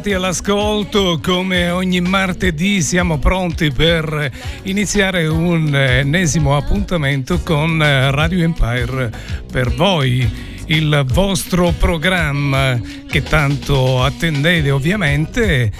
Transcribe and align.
Bentrovati 0.00 0.12
all'ascolto, 0.14 1.20
come 1.22 1.68
ogni 1.68 2.00
martedì 2.00 2.80
siamo 2.80 3.18
pronti 3.18 3.70
per 3.70 4.32
iniziare 4.62 5.26
un 5.26 5.74
ennesimo 5.74 6.56
appuntamento 6.56 7.40
con 7.40 7.78
Radio 7.78 8.42
Empire 8.42 9.12
per 9.52 9.74
voi, 9.74 10.26
il 10.66 11.04
vostro 11.06 11.74
programma 11.78 12.80
che 13.08 13.22
tanto 13.22 14.02
attendete 14.02 14.70
ovviamente 14.70 15.70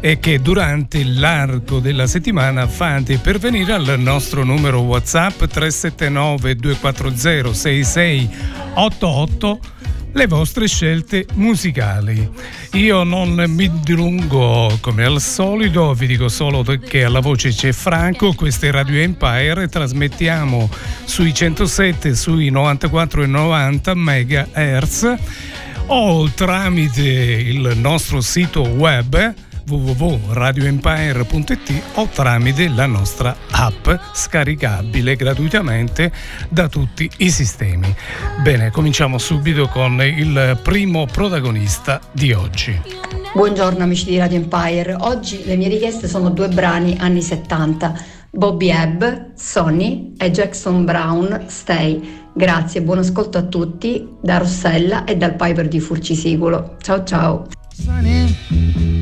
e 0.00 0.18
che 0.18 0.42
durante 0.42 1.02
l'arco 1.04 1.78
della 1.78 2.06
settimana 2.06 2.66
fate 2.66 3.16
pervenire 3.16 3.72
al 3.72 3.98
nostro 3.98 4.44
numero 4.44 4.80
WhatsApp 4.80 5.44
379 5.44 6.56
240 6.56 7.54
6688 7.54 9.60
le 10.12 10.26
vostre 10.26 10.66
scelte 10.66 11.26
musicali. 11.34 12.28
Io 12.72 13.02
non 13.02 13.44
mi 13.48 13.70
dilungo 13.82 14.78
come 14.80 15.04
al 15.04 15.20
solito, 15.20 15.94
vi 15.94 16.06
dico 16.06 16.28
solo 16.28 16.62
che 16.62 17.04
alla 17.04 17.20
voce 17.20 17.50
c'è 17.50 17.72
Franco, 17.72 18.32
questa 18.34 18.66
è 18.66 18.70
Radio 18.70 19.00
Empire, 19.00 19.68
trasmettiamo 19.68 20.68
sui 21.04 21.32
107, 21.32 22.14
sui 22.14 22.50
94 22.50 23.22
e 23.22 23.26
90 23.26 23.94
MHz 23.94 25.14
o 25.86 26.30
tramite 26.30 27.02
il 27.02 27.72
nostro 27.76 28.20
sito 28.20 28.62
web 28.62 29.34
www.radioempire.it 29.66 31.82
o 31.94 32.08
tramite 32.12 32.68
la 32.68 32.86
nostra 32.86 33.34
app 33.50 33.88
scaricabile 34.12 35.16
gratuitamente 35.16 36.12
da 36.48 36.68
tutti 36.68 37.10
i 37.18 37.30
sistemi. 37.30 37.94
Bene, 38.42 38.70
cominciamo 38.70 39.18
subito 39.18 39.68
con 39.68 40.00
il 40.02 40.58
primo 40.62 41.06
protagonista 41.06 42.00
di 42.12 42.32
oggi. 42.32 42.80
Buongiorno 43.34 43.82
amici 43.82 44.06
di 44.06 44.18
Radio 44.18 44.38
Empire, 44.38 44.94
oggi 45.00 45.44
le 45.44 45.56
mie 45.56 45.68
richieste 45.68 46.06
sono 46.06 46.30
due 46.30 46.48
brani 46.48 46.96
anni 46.98 47.22
70. 47.22 48.20
Bobby 48.34 48.70
Ebb, 48.70 49.04
Sonny 49.34 50.14
e 50.16 50.30
Jackson 50.30 50.86
Brown, 50.86 51.44
Stay. 51.48 52.20
Grazie, 52.34 52.80
buon 52.80 52.98
ascolto 52.98 53.36
a 53.36 53.42
tutti 53.42 54.08
da 54.22 54.38
Rossella 54.38 55.04
e 55.04 55.16
dal 55.16 55.34
Piper 55.34 55.68
di 55.68 55.80
Furcisicolo. 55.80 56.76
Ciao 56.80 57.04
ciao. 57.04 57.46
Sunny. 57.74 59.01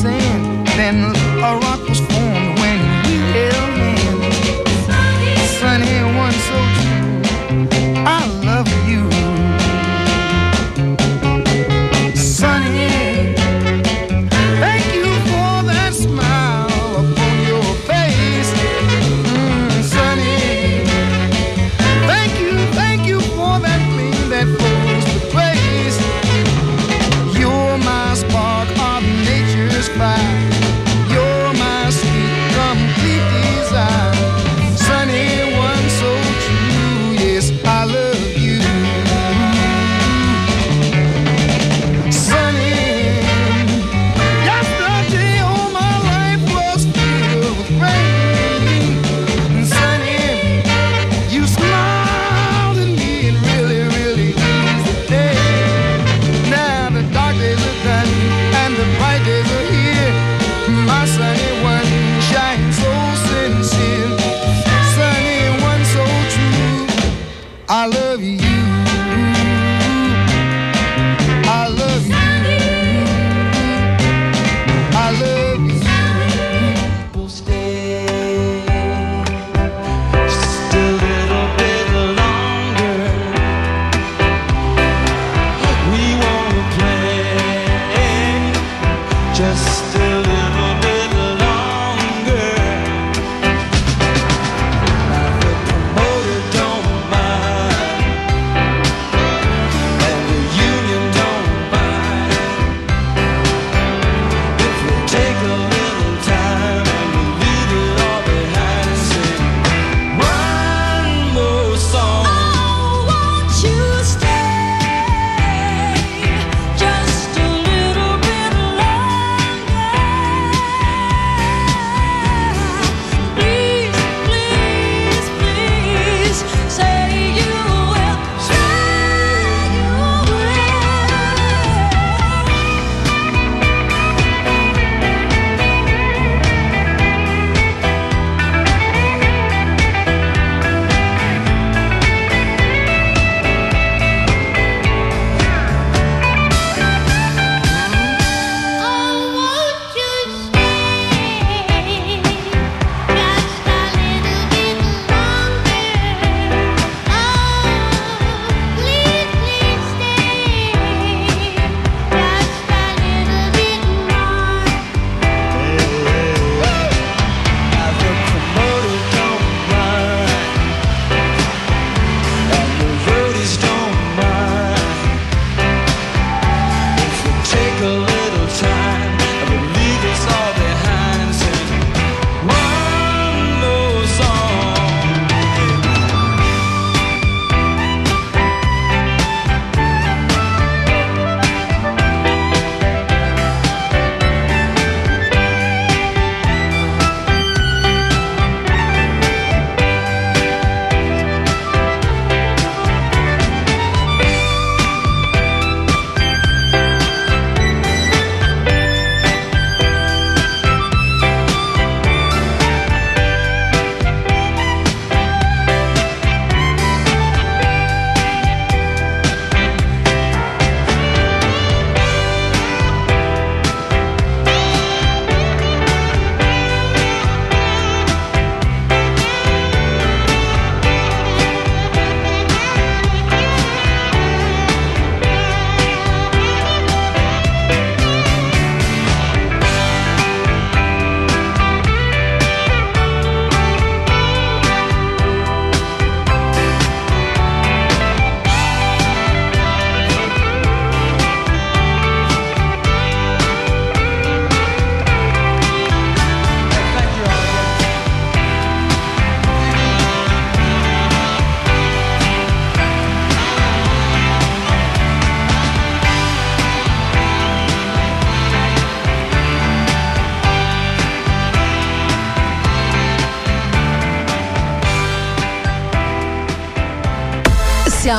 sand. 0.00 0.49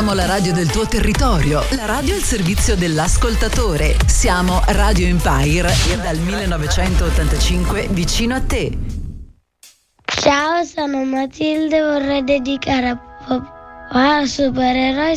Siamo 0.01 0.15
la 0.15 0.25
radio 0.25 0.51
del 0.51 0.67
tuo 0.67 0.87
territorio, 0.87 1.61
la 1.75 1.85
radio 1.85 2.15
al 2.15 2.21
servizio 2.21 2.75
dell'ascoltatore. 2.75 3.95
Siamo 4.07 4.59
Radio 4.69 5.05
Empire 5.05 5.71
dal 6.01 6.17
1985 6.17 7.87
vicino 7.91 8.33
a 8.33 8.41
te. 8.41 8.75
Ciao, 10.03 10.63
sono 10.63 11.03
Matilde, 11.03 11.79
vorrei 11.81 12.23
dedicare 12.23 12.87
a 12.87 12.95
papà 13.27 14.25
supereroe 14.25 15.15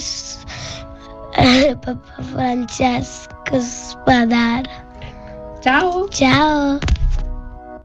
eh, 1.33 1.79
papà 1.81 2.23
Francesco 2.23 3.59
Spadara. 3.59 4.71
Ciao. 5.63 6.09
Ciao. 6.09 6.79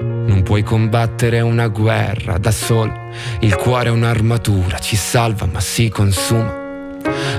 Non 0.01 0.43
puoi 0.43 0.63
combattere 0.63 1.39
una 1.39 1.69
guerra 1.69 2.37
da 2.37 2.51
solo, 2.51 2.91
il 3.39 3.55
cuore 3.55 3.87
è 3.87 3.91
un'armatura, 3.91 4.79
ci 4.79 4.97
salva 4.97 5.45
ma 5.45 5.61
si 5.61 5.87
consuma. 5.87 6.67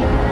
te 0.00 0.06
e 0.06 0.29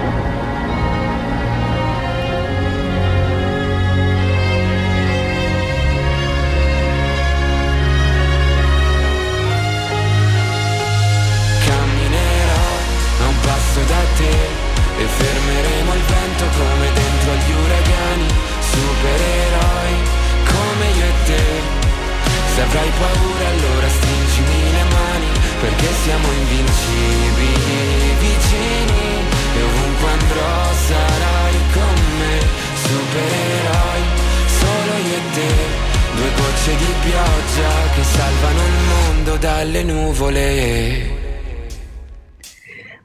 dalle 39.39 39.85
nuvole. 39.85 41.17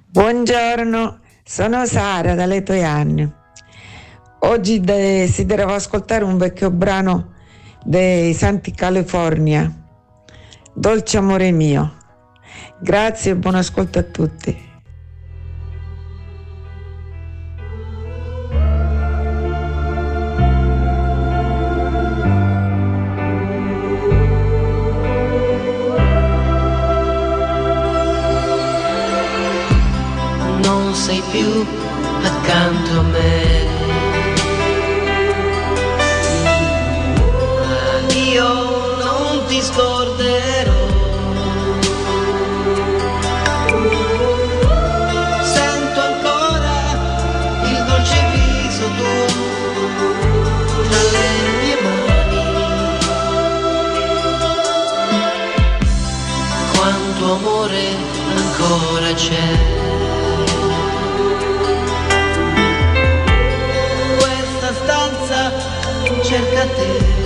Buongiorno, 0.07 1.19
sono 1.43 1.85
Sara 1.85 2.33
dalle 2.33 2.63
Toianne. 2.63 3.41
Oggi 4.39 4.79
desidero 4.79 5.71
ascoltare 5.71 6.23
un 6.23 6.37
vecchio 6.37 6.71
brano 6.71 7.33
dei 7.83 8.33
Santi 8.33 8.71
California, 8.71 9.71
Dolce 10.73 11.17
amore 11.17 11.51
mio. 11.51 11.93
Grazie 12.81 13.31
e 13.31 13.35
buon 13.35 13.55
ascolto 13.55 13.99
a 13.99 14.03
tutti. 14.03 14.72
Più 31.33 31.65
accanto 32.21 32.99
a 32.99 33.01
me. 33.01 33.65
Ma 37.59 38.13
io 38.13 38.49
non 39.03 39.43
ti 39.47 39.59
scorderò. 39.59 40.81
Sento 45.41 45.99
ancora 46.11 46.75
il 47.71 47.83
dolce 47.87 48.19
viso 48.33 48.85
tuo 48.97 49.25
tra 50.87 51.01
le 51.13 51.29
mie 51.61 51.77
mani. 51.81 52.43
Quanto 56.75 57.23
amore 57.33 57.85
ancora 58.35 59.13
c'è. 59.15 59.82
acércate. 66.23 67.22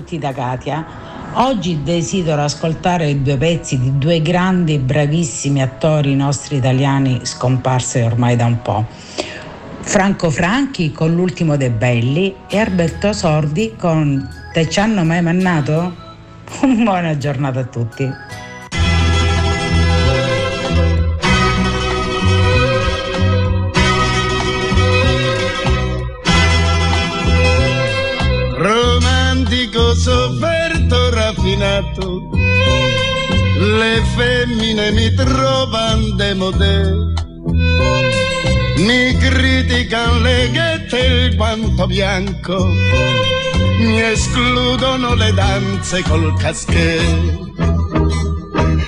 Tutti 0.00 0.18
da 0.18 0.32
Katia. 0.32 0.86
Oggi 1.34 1.82
desidero 1.82 2.42
ascoltare 2.42 3.20
due 3.22 3.36
pezzi 3.36 3.78
di 3.78 3.98
due 3.98 4.22
grandi 4.22 4.74
e 4.74 4.78
bravissimi 4.78 5.60
attori 5.60 6.16
nostri 6.16 6.56
italiani 6.56 7.20
scomparsi 7.22 8.00
ormai 8.00 8.34
da 8.34 8.46
un 8.46 8.62
po'. 8.62 8.86
Franco 9.80 10.30
Franchi 10.30 10.90
con 10.90 11.14
L'ultimo 11.14 11.56
dei 11.56 11.70
belli 11.70 12.34
e 12.48 12.58
Alberto 12.58 13.12
Sordi 13.12 13.74
con 13.76 14.26
Te 14.52 14.68
ci 14.68 14.80
hanno 14.80 15.04
mai 15.04 15.22
mannato? 15.22 15.94
Buona 16.60 17.16
giornata 17.18 17.60
a 17.60 17.64
tutti. 17.64 18.10
Raffinato 31.60 32.30
le 33.58 34.02
femmine 34.16 34.90
mi 34.92 35.12
trovano 35.12 36.10
demodè 36.12 36.82
mi 38.76 39.14
criticano 39.18 40.20
le 40.20 40.50
ghette 40.50 40.98
il 40.98 41.36
guanto 41.36 41.86
bianco. 41.86 42.64
Mi 43.78 44.00
escludono 44.00 45.14
le 45.14 45.34
danze 45.34 46.02
col 46.02 46.34
caschè. 46.38 46.98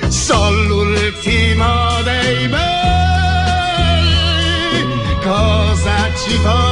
Sono 0.09 0.50
l'ultimo 0.62 2.00
dei 2.05 2.49
belli 2.49 2.62
cosa 5.23 6.11
ci 6.17 6.38
posso 6.43 6.72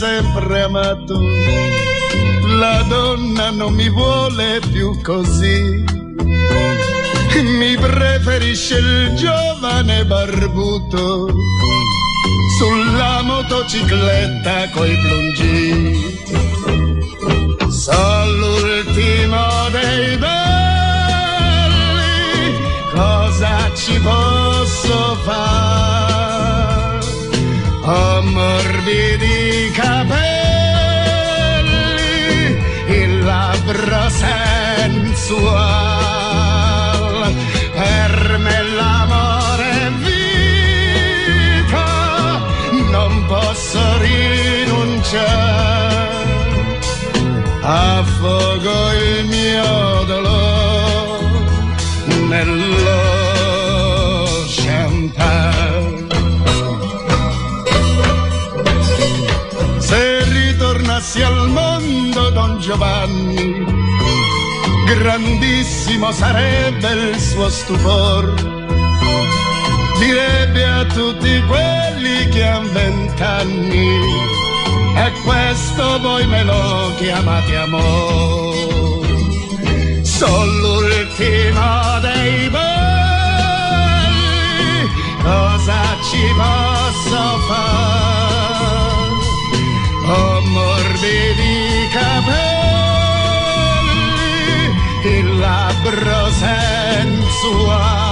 sempre 0.00 0.62
amato. 0.62 1.20
La 2.56 2.82
donna 2.88 3.50
non 3.50 3.74
mi 3.74 3.90
vuole 3.90 4.60
più 4.72 4.98
così. 5.02 5.84
Mi 7.42 7.76
preferisce 7.76 8.78
il 8.78 9.14
giovane 9.14 10.06
barbuto 10.06 11.30
sulla 12.58 13.20
motocicletta 13.22 14.70
coi 14.70 14.96
plungi. 15.02 16.16
Sono 17.68 18.24
l'ultimo 18.24 19.68
dei 19.70 20.16
belli, 20.16 20.38
cosa 22.94 23.70
ci 23.74 23.98
posso 24.00 25.16
fare? 25.24 25.70
Ho 27.82 28.22
morbidi 28.22 29.29
capelli, 29.80 31.64
il 32.86 33.12
labbro 33.24 34.08
sensuale, 34.08 35.38
per 37.72 38.38
me 38.38 38.62
l'amore 38.78 39.68
è 39.86 39.90
vita, 40.06 41.86
non 42.90 43.12
posso 43.26 43.80
rinunciare, 43.98 45.18
affogo 47.62 48.92
il 48.92 49.26
mio 49.26 50.04
dolore 50.04 50.48
nello 52.28 53.19
grandissimo 64.98 66.10
sarebbe 66.12 66.88
il 66.90 67.18
suo 67.18 67.48
stupor. 67.48 68.34
Direbbe 69.98 70.64
a 70.64 70.84
tutti 70.84 71.42
quelli 71.46 72.28
che 72.30 72.44
han 72.44 72.72
vent'anni, 72.72 73.98
e 74.96 75.12
questo 75.24 76.00
voi 76.00 76.26
me 76.26 76.42
lo 76.44 76.94
chiamate 76.96 77.56
amor. 77.56 78.54
Sono 80.02 80.44
l'ultimo 80.44 82.00
dei 82.00 82.48
belli, 82.48 83.70
cosa 85.22 85.80
ci 86.08 86.22
posso 86.36 87.38
fare? 87.48 89.18
Ho 90.06 90.40
morbidi 90.40 91.88
capelli. 91.92 92.49
Labbro 95.90 96.30
sensual. 96.30 98.09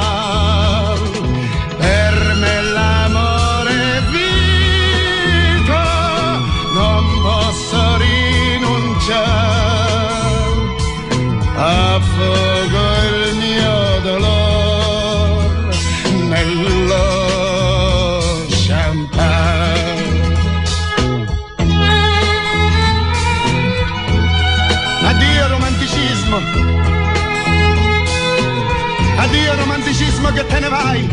Romanticismo 30.28 30.32
che 30.32 30.46
te 30.46 30.60
ne 30.60 30.68
vai. 30.68 31.08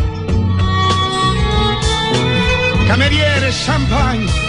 Cameriere, 2.88 3.52
champagne. 3.52 4.45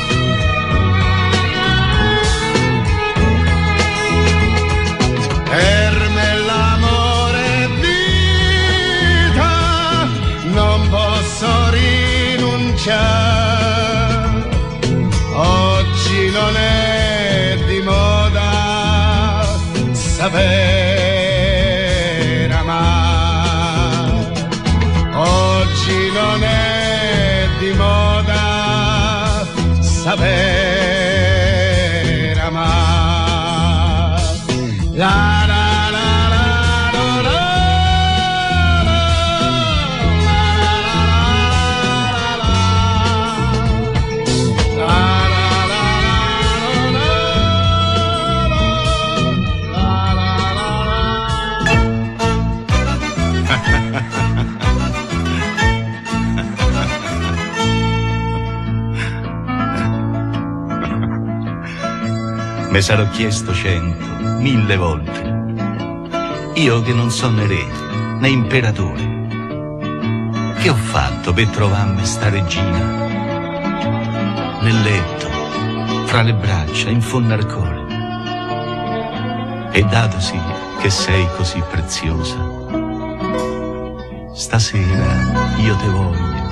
Me 62.77 62.83
sarò 62.83 63.09
chiesto 63.09 63.55
cento, 63.55 64.05
mille 64.39 64.77
volte. 64.77 65.45
Io 66.57 66.83
che 66.83 66.93
non 66.93 67.11
sono 67.11 67.37
né 67.37 67.47
re 67.47 67.67
né 68.19 68.29
imperatore. 68.29 69.25
Che 70.59 70.69
ho 70.69 70.75
fatto 70.75 71.33
per 71.33 71.47
trovarmi 71.47 72.05
sta 72.05 72.29
regina? 72.29 73.07
Nel 74.61 74.83
letto, 74.83 75.27
fra 76.05 76.21
le 76.21 76.35
braccia, 76.35 76.91
in 76.91 77.01
fondo 77.01 77.33
al 77.33 77.47
cuore. 77.47 77.87
E 79.73 79.83
datosi 79.85 80.39
che 80.79 80.91
sei 80.91 81.27
così 81.35 81.63
preziosa, 81.71 82.37
stasera 84.35 85.55
io 85.63 85.75
te 85.77 85.89
voglio 85.89 86.45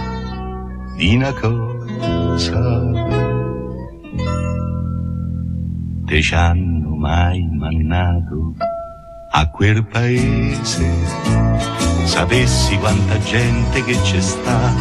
di 0.95 1.17
una 1.17 1.35
cosa 1.35 3.24
te 6.15 6.23
ci 6.23 6.35
hanno 6.35 6.95
mai 6.95 7.45
mannato 7.51 8.55
a 9.31 9.51
quel 9.51 9.85
paese. 9.85 10.89
Sapessi 12.05 12.79
quanta 12.79 13.19
gente 13.19 13.83
che 13.83 14.01
c'è 14.01 14.21
sta, 14.21 14.73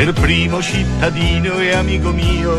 il 0.00 0.14
primo 0.14 0.62
cittadino 0.62 1.58
e 1.58 1.74
amico 1.74 2.10
mio, 2.10 2.54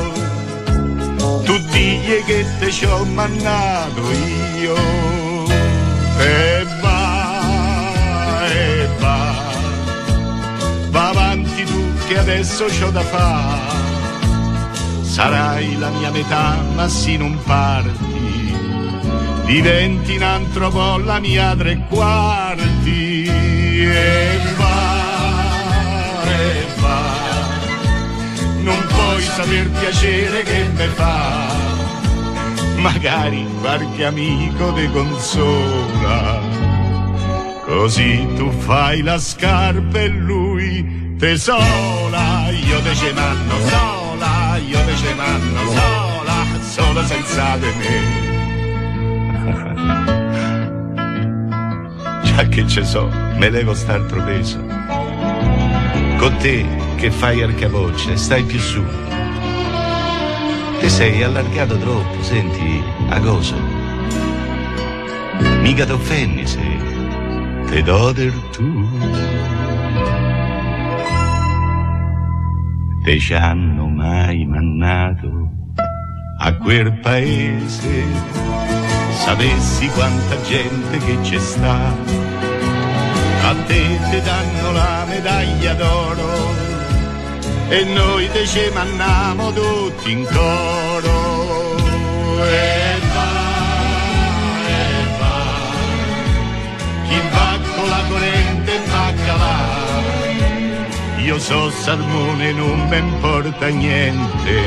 tu 1.43 1.57
digli 1.71 2.23
che 2.25 2.45
te 2.59 2.69
ci 2.69 2.85
ho 2.85 3.03
mannato 3.05 4.01
io. 4.61 4.75
E 6.19 6.65
va, 6.81 8.47
e 8.47 8.87
va, 8.99 9.33
va 10.91 11.09
avanti 11.09 11.63
tu 11.63 11.83
che 12.07 12.17
adesso 12.19 12.65
c'ho 12.65 12.91
da 12.91 13.01
fare 13.01 13.66
sarai 15.17 15.75
la 15.79 15.89
mia 15.89 16.11
metà, 16.11 16.61
ma 16.75 16.87
sì 16.87 17.17
non 17.17 17.39
parti. 17.43 18.53
Diventi 19.45 20.13
in 20.13 20.23
altro 20.23 20.69
po' 20.69 20.97
la 20.97 21.19
mia 21.19 21.55
tre 21.55 21.83
quarti. 21.89 23.25
E 23.25 24.39
va, 24.57 26.21
e 26.23 26.65
va. 26.79 27.01
Non 28.61 28.79
puoi 28.85 29.21
saper 29.23 29.67
piacere 29.79 30.43
che 30.43 30.65
me 30.75 30.87
fa. 30.89 31.47
Magari 32.75 33.43
qualche 33.59 34.05
amico 34.05 34.71
te 34.73 34.87
consola. 34.91 36.39
Così 37.65 38.27
tu 38.35 38.51
fai 38.51 39.01
la 39.01 39.17
scarpa 39.17 39.99
e 39.99 40.09
lui 40.09 41.15
te 41.17 41.35
sola. 41.37 42.51
Io 42.51 42.79
te 42.81 42.93
ce 42.93 43.13
manno 43.13 43.55
sola 43.67 43.96
io 44.57 44.79
invece 44.79 45.13
manno 45.13 45.71
sola, 45.71 46.45
sola 46.61 47.05
senza 47.05 47.57
di 47.57 47.67
me. 47.77 48.25
Già 52.23 52.47
che 52.47 52.67
ce 52.67 52.83
so, 52.83 53.09
me 53.35 53.49
levo 53.49 53.73
st'altro 53.73 54.23
peso. 54.23 54.57
Con 56.17 56.35
te 56.39 56.65
che 56.95 57.11
fai 57.11 57.41
arcavoce, 57.43 58.17
stai 58.17 58.43
più 58.43 58.59
su. 58.59 58.83
Te 60.79 60.89
sei 60.89 61.23
allargato 61.23 61.77
troppo, 61.77 62.21
senti, 62.23 62.83
a 63.09 63.19
cosa? 63.19 63.55
Mica 65.61 65.85
t'offendi 65.85 66.47
se 66.47 66.77
te 67.67 67.83
do 67.83 68.11
del 68.11 68.33
tu. 68.51 69.26
Te 73.07 73.19
ci 73.19 73.33
hanno 73.33 73.87
mai 73.87 74.43
mannato 74.43 75.29
a 76.39 76.53
quel 76.55 76.91
paese. 76.99 78.03
Sapessi 79.23 79.87
quanta 79.91 80.35
gente 80.41 80.97
che 80.97 81.17
c'è 81.21 81.39
sta, 81.39 81.95
a 83.43 83.55
te 83.65 83.99
te 84.09 84.21
danno 84.21 84.71
la 84.73 85.05
medaglia 85.07 85.73
d'oro 85.75 86.31
e 87.69 87.85
noi 87.85 88.29
te 88.29 88.45
ci 88.45 88.69
manniamo 88.73 89.53
tutti 89.53 90.11
in 90.11 90.25
coro. 90.25 91.15
E 92.43 92.99
va, 93.13 93.31
e 94.67 94.83
va, 95.17 95.35
chi 97.07 97.19
va 97.31 97.46
io 101.27 101.37
so 101.39 101.69
salmone 101.69 102.53
non 102.53 102.87
mi 102.87 102.97
importa 102.97 103.67
niente. 103.67 104.61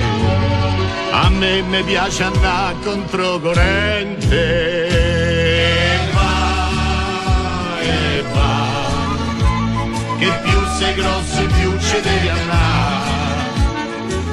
A 1.11 1.31
me 1.31 1.63
mi 1.63 1.83
piace 1.85 2.23
andare 2.23 2.77
controcorrente 2.85 4.89
e 4.89 5.99
va 6.13 7.81
e 7.81 8.23
va 8.35 8.67
che 10.19 10.31
più 10.43 10.61
sei 10.79 10.95
grosso 10.95 11.47
più 11.57 11.79
ci 11.79 11.99
devi 12.03 12.29
andare. 12.29 13.09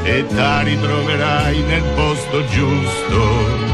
E 0.03 0.27
ti 0.27 0.63
ritroverai 0.63 1.61
nel 1.61 1.83
posto 1.95 2.45
giusto. 2.47 3.65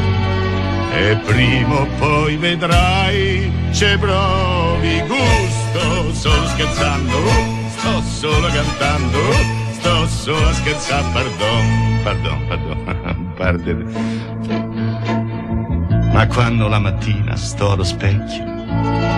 E 0.94 1.16
prima 1.26 1.82
o 1.82 1.88
poi 1.98 2.38
vedrai 2.38 3.52
ci 3.72 3.98
provi 4.00 5.02
gusto. 5.08 6.14
Sto 6.14 6.48
scherzando 6.50 7.63
sto 7.84 8.02
solo 8.02 8.48
cantando, 8.48 9.20
sto 9.72 10.08
solo 10.08 10.48
a 10.48 10.54
scherzare, 10.54 11.06
pardon, 11.12 12.00
pardon, 12.04 12.48
pardon, 12.48 13.34
pardon. 13.36 13.92
Ma 16.14 16.26
quando 16.28 16.70
la 16.70 16.80
mattina 16.80 17.36
sto 17.36 17.72
allo 17.72 17.84
specchio, 17.84 18.46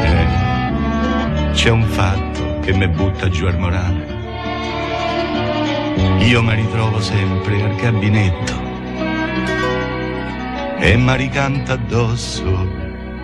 eh, 0.01 1.51
c'è 1.51 1.69
un 1.69 1.83
fatto 1.83 2.59
che 2.61 2.73
mi 2.73 2.87
butta 2.87 3.29
giù 3.29 3.45
al 3.45 3.59
morale. 3.59 4.13
Io 6.25 6.41
mi 6.41 6.55
ritrovo 6.55 6.99
sempre 6.99 7.61
al 7.61 7.75
gabinetto 7.75 8.53
e 10.79 10.97
mi 10.97 11.15
ricanta 11.17 11.73
addosso 11.73 12.67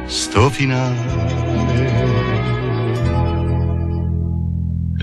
sto 0.06 0.50
finale. 0.52 2.21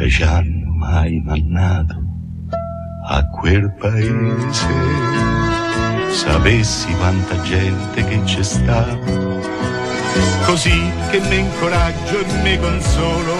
E 0.01 0.09
ci 0.09 0.23
hanno 0.23 0.73
mai 0.75 1.21
mannato 1.25 1.97
a 3.09 3.27
quel 3.31 3.73
paese. 3.73 4.67
Sapessi 6.11 6.93
quanta 6.95 7.41
gente 7.43 8.05
che 8.05 8.23
c'è 8.23 8.43
sta, 8.45 8.97
così 10.47 10.93
che 11.11 11.19
mi 11.29 11.39
incoraggio 11.39 12.21
e 12.21 12.33
mi 12.43 12.59
consolo, 12.59 13.35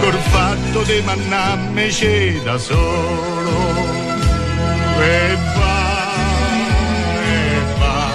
col 0.00 0.12
fatto 0.12 0.82
di 0.82 1.00
mannarmi 1.02 1.88
c'è 1.88 2.42
da 2.42 2.58
solo. 2.58 3.56
E 5.00 5.36
va, 5.56 6.12
e 7.24 7.78
va, 7.78 8.08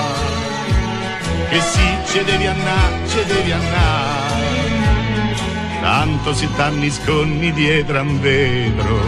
che 1.50 1.60
sì, 1.60 1.88
ci 2.06 2.24
devi 2.24 2.46
andare, 2.46 3.08
ci 3.08 3.26
devi 3.26 3.52
andare. 3.52 4.09
Tanto 5.82 6.34
se 6.34 6.48
t'anni 6.56 6.90
sconni 6.90 7.52
dietro 7.54 7.98
a 8.00 8.02
un 8.02 8.20
vetro, 8.20 9.00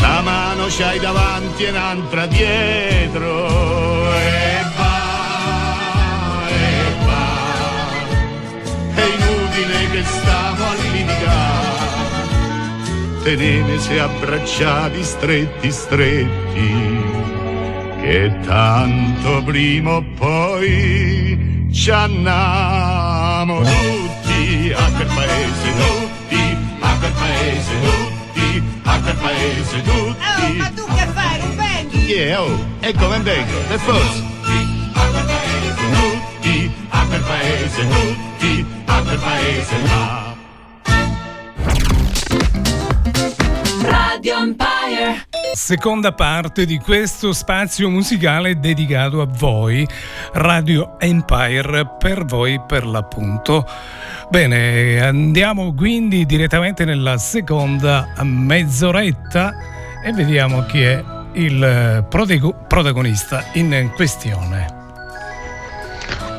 la 0.00 0.20
mano 0.22 0.66
c'hai 0.68 0.98
davanti 0.98 1.64
e 1.64 1.70
un'altra 1.70 2.26
dietro. 2.26 3.48
E 4.14 4.64
va, 4.76 4.98
e 6.48 6.94
va, 7.04 7.26
è 8.94 9.02
inutile 9.02 9.90
che 9.90 10.02
stiamo 10.04 10.64
a 10.64 10.74
litigare, 10.92 11.78
tenenesi 13.22 13.98
abbracciati 13.98 15.02
stretti 15.04 15.70
stretti, 15.70 17.04
che 18.00 18.34
tanto 18.46 19.42
prima 19.44 19.96
o 19.96 20.04
poi 20.16 21.68
ci 21.70 21.90
andiamo 21.90 23.60
quel 29.10 29.16
paese, 29.16 29.82
tutti. 29.82 30.56
ma 30.56 30.70
tu 30.74 30.84
che 30.86 31.06
fai, 31.12 31.38
non 31.38 31.56
vendi? 31.56 31.98
Yeah, 32.04 32.42
oh, 32.42 32.64
e 32.80 32.94
come 32.94 33.18
vengo, 33.20 33.58
per 33.68 33.78
forza. 33.80 34.28
Tutti 35.92 36.72
a 36.90 37.04
quel 37.06 37.22
paese, 37.22 37.88
tutti 37.88 38.66
a 38.86 39.02
quel 39.02 39.18
paese 39.18 39.82
là. 39.82 40.34
Radio 43.82 44.38
Empire. 44.38 45.39
Seconda 45.52 46.12
parte 46.12 46.64
di 46.64 46.78
questo 46.78 47.32
spazio 47.32 47.90
musicale 47.90 48.58
dedicato 48.58 49.20
a 49.20 49.26
voi, 49.26 49.86
Radio 50.32 50.98
Empire, 50.98 51.96
per 51.98 52.24
voi 52.24 52.60
per 52.66 52.86
l'appunto. 52.86 53.66
Bene, 54.28 55.00
andiamo 55.00 55.74
quindi 55.74 56.24
direttamente 56.24 56.84
nella 56.84 57.18
seconda 57.18 58.08
mezz'oretta 58.22 59.52
e 60.04 60.12
vediamo 60.12 60.64
chi 60.66 60.82
è 60.82 61.04
il 61.32 62.06
protagonista 62.08 63.44
in 63.54 63.90
questione. 63.94 64.78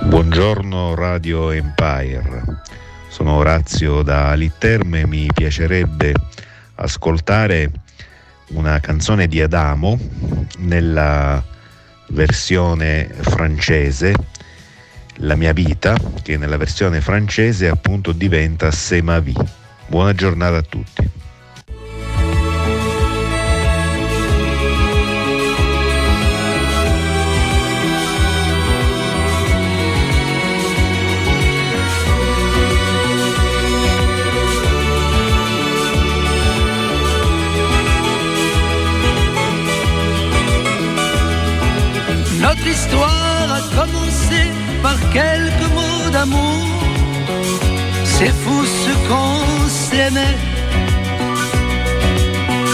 Buongiorno 0.04 0.96
Radio 0.96 1.52
Empire, 1.52 2.44
sono 3.10 3.34
Orazio 3.34 4.02
da 4.02 4.34
Litterme, 4.34 5.06
mi 5.06 5.28
piacerebbe 5.34 6.14
ascoltare 6.76 7.70
una 8.54 8.80
canzone 8.80 9.28
di 9.28 9.42
Adamo 9.42 10.00
nella 10.60 11.44
versione 12.08 13.08
francese, 13.22 14.14
La 15.16 15.36
mia 15.36 15.54
vita, 15.54 15.96
che 16.24 16.38
nella 16.38 16.58
versione 16.58 17.00
francese 17.02 17.68
appunto 17.68 18.12
diventa 18.12 18.72
C'est 18.72 19.04
vie. 19.22 19.36
Buona 19.88 20.14
giornata 20.14 20.58
a 20.58 20.62
tutti. 20.62 21.21
Notre 42.52 42.68
histoire 42.68 43.48
a 43.60 43.62
commencé 43.80 44.40
par 44.84 44.98
quelques 45.14 45.70
mots 45.74 46.10
d'amour. 46.12 46.68
C'est 48.04 48.34
fou 48.42 48.66
ce 48.66 48.92
qu'on 49.08 49.70
s'aimait. 49.70 50.38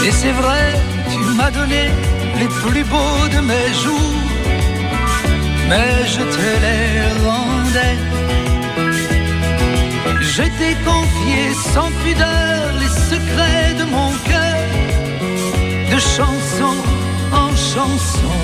Et 0.04 0.10
c'est 0.10 0.32
vrai, 0.42 0.66
tu 1.12 1.20
m'as 1.36 1.52
donné 1.52 1.82
les 2.40 2.48
plus 2.62 2.82
beaux 2.92 3.24
de 3.36 3.40
mes 3.50 3.68
jours. 3.82 4.22
Mais 5.68 5.92
je 6.14 6.22
te 6.36 6.48
les 6.64 6.88
rendais. 7.28 7.98
Je 10.34 10.42
t'ai 10.58 10.74
confié 10.90 11.42
sans 11.72 11.90
pudeur 12.02 12.62
les 12.80 12.92
secrets 13.10 13.74
de 13.80 13.84
mon 13.84 14.10
cœur, 14.30 14.60
de 15.92 15.98
chanson 16.16 16.74
en 17.32 17.50
chanson 17.54 18.38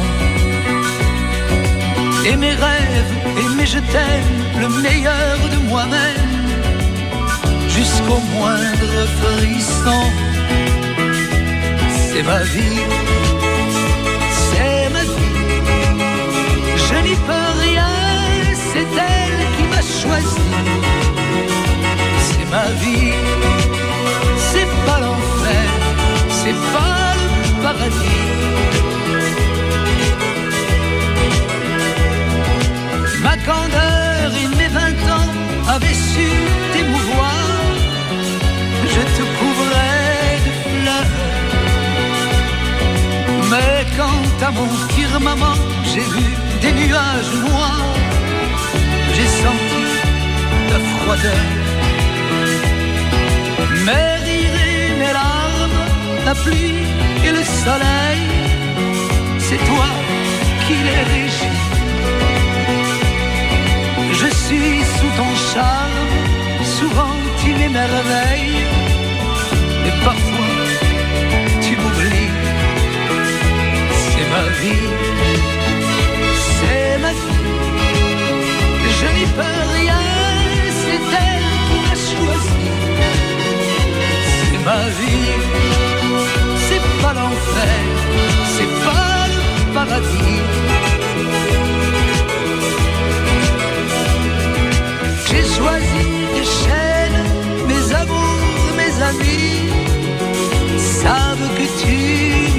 et 2.27 2.37
mes 2.37 2.55
rêves, 2.55 3.13
et 3.39 3.49
mes 3.57 3.67
je 3.67 3.79
t'aime, 3.93 4.61
le 4.61 4.69
meilleur 4.83 5.39
de 5.53 5.59
moi-même, 5.69 6.33
jusqu'au 7.69 8.21
moindre 8.35 8.97
frisson. 9.21 10.03
C'est 11.91 12.23
ma 12.23 12.43
vie, 12.55 12.81
c'est 14.47 14.89
ma 14.97 15.05
vie, 15.17 15.43
je 16.89 16.97
n'y 17.07 17.17
peux 17.27 17.49
rien, 17.67 17.93
c'est 18.71 18.89
elle 19.11 19.41
qui 19.57 19.65
m'a 19.73 19.83
choisi. 20.01 20.47
C'est 22.27 22.49
ma 22.51 22.67
vie, 22.83 23.14
à 44.45 44.51
mon 44.51 44.69
firmament 44.95 45.59
j'ai 45.91 46.07
vu 46.15 46.27
des 46.61 46.73
nuages 46.73 47.33
noirs, 47.47 47.95
j'ai 49.15 49.31
senti 49.43 49.85
ta 50.69 50.79
froideur. 50.93 51.47
Mes 53.87 54.09
rires 54.27 54.59
et 54.69 54.91
mes 55.01 55.13
larmes, 55.21 55.81
la 56.27 56.35
pluie 56.35 56.83
et 57.27 57.33
le 57.39 57.45
soleil, 57.63 58.23
c'est 59.47 59.63
toi 59.71 59.89
qui 60.65 60.75
les 60.89 61.03
régis. 61.15 61.63
Je 64.21 64.29
suis 64.43 64.79
sous 64.97 65.13
ton 65.21 65.33
charme, 65.53 66.01
souvent 66.79 67.17
tu 67.41 67.51
m'émerveilles, 67.59 68.63
et 69.89 69.95
parfois 70.05 70.34
ma 74.35 74.45
vie, 74.61 74.89
c'est 76.57 76.99
ma 77.05 77.13
vie, 77.23 77.51
je 78.99 79.09
n'y 79.17 79.27
peux 79.37 79.61
rien, 79.79 80.03
c'est 80.81 81.03
elle 81.27 81.51
qui 81.67 81.77
m'a 81.85 81.97
choisi. 82.11 82.67
C'est 84.39 84.63
ma 84.71 84.83
vie, 84.99 85.31
c'est 86.67 86.85
pas 87.03 87.15
l'enfer, 87.19 87.79
c'est 88.55 88.73
pas 88.87 89.19
le 89.35 89.43
paradis. 89.77 90.41
J'ai 95.29 95.45
choisi 95.57 96.05
des 96.37 96.47
chaînes, 96.61 97.23
mes 97.71 97.85
amours, 98.03 98.71
mes 98.81 98.95
amis 99.11 99.59
savent 101.03 101.49
que 101.59 101.67
tu 101.81 102.54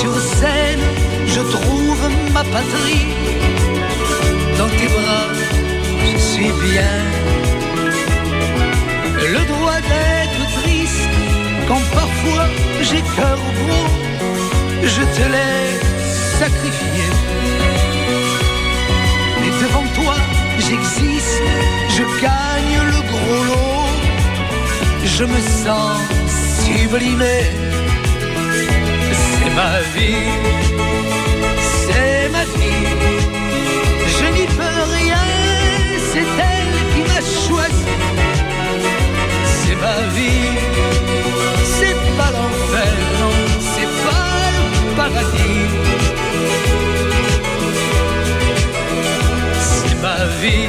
sur 0.00 0.14
scène, 0.18 0.84
je 1.26 1.40
trouve 1.54 2.02
ma 2.32 2.44
patrie. 2.44 3.06
Dans 4.58 4.70
tes 4.78 4.88
bras, 4.96 5.28
je 6.10 6.18
suis 6.18 6.52
bien. 6.68 6.96
Le 9.34 9.42
droit 9.52 9.80
d'être 9.90 10.42
triste 10.58 11.08
quand 11.68 11.84
parfois 12.00 12.46
j'ai 12.86 13.02
cœur 13.16 13.38
gros. 13.60 13.90
Je 14.94 15.02
te 15.16 15.24
l'ai 15.32 15.64
sacrifié. 16.40 17.06
Mais 19.40 19.52
devant 19.64 19.86
toi, 20.00 20.16
j'existe, 20.64 21.42
je 21.96 22.04
gagne 22.26 22.76
le 22.92 23.00
gros 23.12 23.42
lot. 23.50 23.88
Je 25.16 25.24
me 25.24 25.40
sens 25.62 25.92
sublimé 26.64 27.38
Ma 29.54 29.80
vie, 29.94 30.32
c'est 31.60 32.28
ma 32.32 32.44
vie. 32.58 32.88
Je 34.16 34.26
n'y 34.36 34.46
peux 34.46 34.80
rien, 34.98 35.24
c'est 36.10 36.28
elle 36.50 36.76
qui 36.92 37.02
m'a 37.10 37.20
choisi. 37.46 37.92
C'est 39.56 39.76
ma 39.76 39.98
vie, 40.16 40.50
c'est 41.76 41.98
pas 42.18 42.30
l'enfer, 42.36 42.94
non, 43.20 43.34
c'est 43.72 43.92
pas 44.04 44.28
le 44.64 44.96
paradis. 44.96 45.66
C'est 49.60 49.94
ma 50.02 50.18
vie, 50.40 50.68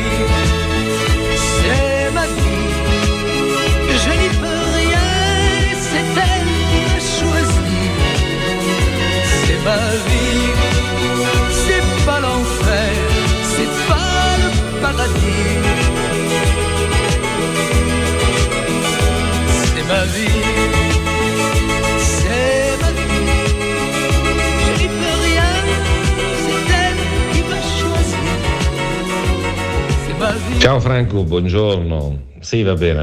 Ciao 30.66 30.80
Franco, 30.80 31.24
buongiorno. 31.24 32.22
Sì, 32.40 32.64
va 32.64 32.74
bene, 32.74 33.02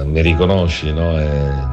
eh, 0.00 0.04
mi 0.04 0.22
riconosci, 0.22 0.92
no? 0.92 1.18
È 1.18 1.70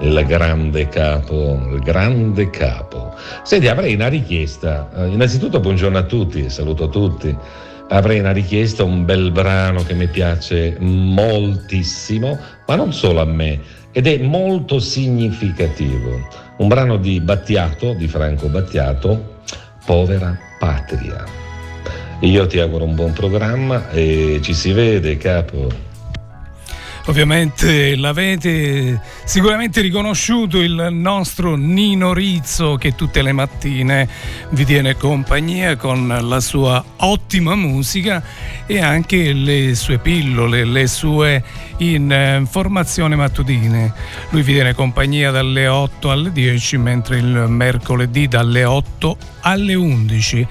il 0.00 0.24
grande 0.26 0.88
capo, 0.88 1.60
il 1.70 1.80
grande 1.80 2.48
capo. 2.48 3.14
Senti, 3.42 3.68
avrei 3.68 3.92
una 3.92 4.08
richiesta. 4.08 4.88
Eh, 4.96 5.08
Innanzitutto 5.08 5.60
buongiorno 5.60 5.98
a 5.98 6.04
tutti, 6.04 6.48
saluto 6.48 6.88
tutti. 6.88 7.36
Avrei 7.92 8.20
una 8.20 8.32
richiesta, 8.32 8.84
un 8.84 9.04
bel 9.04 9.30
brano 9.32 9.82
che 9.82 9.92
mi 9.92 10.06
piace 10.06 10.76
moltissimo, 10.78 12.38
ma 12.66 12.74
non 12.74 12.90
solo 12.90 13.20
a 13.20 13.26
me, 13.26 13.60
ed 13.92 14.06
è 14.06 14.16
molto 14.16 14.78
significativo. 14.78 16.26
Un 16.56 16.68
brano 16.68 16.96
di 16.96 17.20
Battiato, 17.20 17.92
di 17.92 18.08
Franco 18.08 18.48
Battiato, 18.48 19.40
Povera 19.84 20.34
Patria. 20.58 21.22
Io 22.20 22.46
ti 22.46 22.60
auguro 22.60 22.84
un 22.84 22.94
buon 22.94 23.12
programma 23.12 23.90
e 23.90 24.40
ci 24.42 24.54
si 24.54 24.72
vede, 24.72 25.18
capo. 25.18 25.68
Ovviamente 27.06 27.96
l'avete 27.96 29.00
sicuramente 29.24 29.80
riconosciuto 29.80 30.60
il 30.60 30.88
nostro 30.92 31.56
Nino 31.56 32.14
Rizzo 32.14 32.76
che 32.76 32.94
tutte 32.94 33.22
le 33.22 33.32
mattine 33.32 34.08
vi 34.50 34.64
tiene 34.64 34.96
compagnia 34.96 35.76
con 35.76 36.06
la 36.06 36.40
sua 36.40 36.82
ottima 36.98 37.56
musica 37.56 38.22
e 38.66 38.80
anche 38.80 39.32
le 39.32 39.74
sue 39.74 39.98
pillole, 39.98 40.64
le 40.64 40.86
sue 40.86 41.42
informazioni 41.78 43.16
mattutine. 43.16 43.92
Lui 44.30 44.42
vi 44.42 44.52
tiene 44.52 44.72
compagnia 44.72 45.32
dalle 45.32 45.66
8 45.66 46.10
alle 46.10 46.30
10 46.30 46.76
mentre 46.78 47.18
il 47.18 47.46
mercoledì 47.48 48.28
dalle 48.28 48.64
8 48.64 49.16
alle 49.40 49.74
11. 49.74 50.46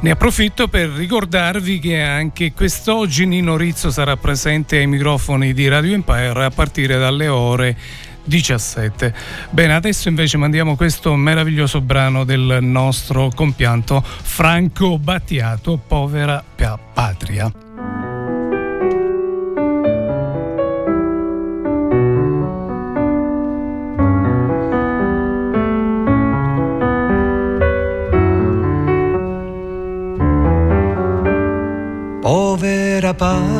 Ne 0.00 0.10
approfitto 0.10 0.68
per 0.68 0.88
ricordarvi 0.88 1.78
che 1.78 2.00
anche 2.00 2.52
quest'oggi 2.54 3.26
Nino 3.26 3.58
Rizzo 3.58 3.90
sarà 3.90 4.16
presente 4.16 4.78
ai 4.78 4.86
microfoni 4.86 5.52
di 5.52 5.68
Radio 5.90 5.94
Empire 5.94 6.44
a 6.44 6.50
partire 6.50 6.98
dalle 6.98 7.26
ore 7.26 7.76
17. 8.22 9.12
Bene, 9.50 9.74
adesso 9.74 10.08
invece 10.08 10.36
mandiamo 10.36 10.76
questo 10.76 11.16
meraviglioso 11.16 11.80
brano 11.80 12.22
del 12.24 12.58
nostro 12.60 13.30
compianto 13.34 14.00
Franco 14.04 14.98
Battiato, 14.98 15.80
Povera 15.84 16.44
Patria. 16.54 17.50
Povera 32.20 33.14
patria, 33.14 33.59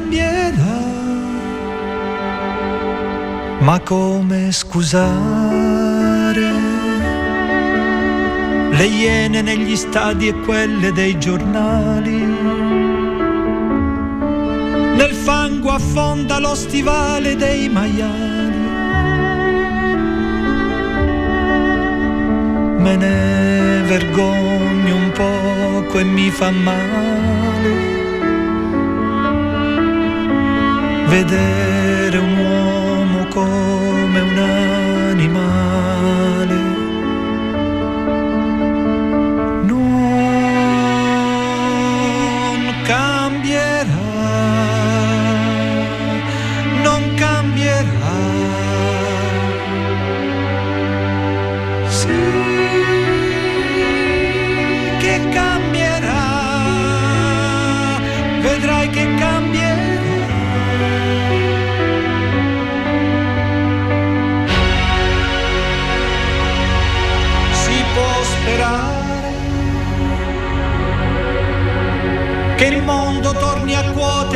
cambierà. 0.00 0.88
Ma 3.60 3.78
come 3.80 4.50
scusare 4.50 4.98
le 8.70 8.86
iene 8.86 9.42
negli 9.42 9.76
stadi 9.76 10.28
e 10.28 10.34
quelle 10.40 10.92
dei 10.92 11.18
giornali? 11.18 12.24
Nel 14.96 15.12
fango 15.12 15.70
affonda 15.70 16.38
lo 16.38 16.54
stivale 16.54 17.36
dei 17.36 17.68
maiali. 17.68 18.68
Me 22.78 22.96
ne 22.96 23.82
vergogno 23.84 24.96
un 24.96 25.12
poco 25.12 25.98
e 25.98 26.04
mi 26.04 26.30
fa 26.30 26.50
male 26.50 27.99
vedere 31.10 32.18
un 32.18 32.38
uomo 32.38 33.26
come 33.26 34.20
un 34.20 34.38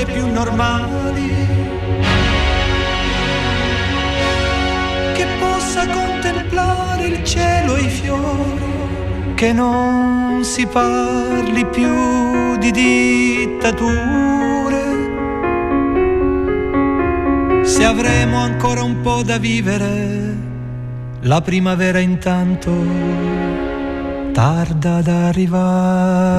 più 0.05 0.31
normali, 0.31 1.33
che 5.15 5.27
possa 5.39 5.87
contemplare 5.89 7.07
il 7.07 7.25
cielo 7.25 7.77
e 7.77 7.81
i 7.83 7.89
fiori, 7.89 9.35
che 9.35 9.53
non 9.53 10.45
si 10.45 10.67
parli 10.67 11.67
più 11.67 12.57
di 12.59 12.71
dittature. 12.71 14.13
Se 17.63 17.85
avremo 17.85 18.39
ancora 18.39 18.83
un 18.83 19.01
po' 19.01 19.23
da 19.23 19.39
vivere, 19.39 20.37
la 21.21 21.41
primavera 21.41 21.99
intanto 21.99 22.73
tarda 24.33 24.97
ad 24.97 25.09
arrivare. 25.09 26.35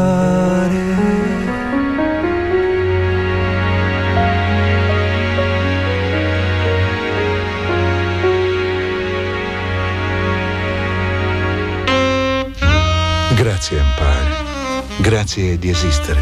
Grazie 13.68 13.84
Empire, 13.84 14.44
grazie 14.98 15.58
di 15.58 15.72
esistere. 15.72 16.22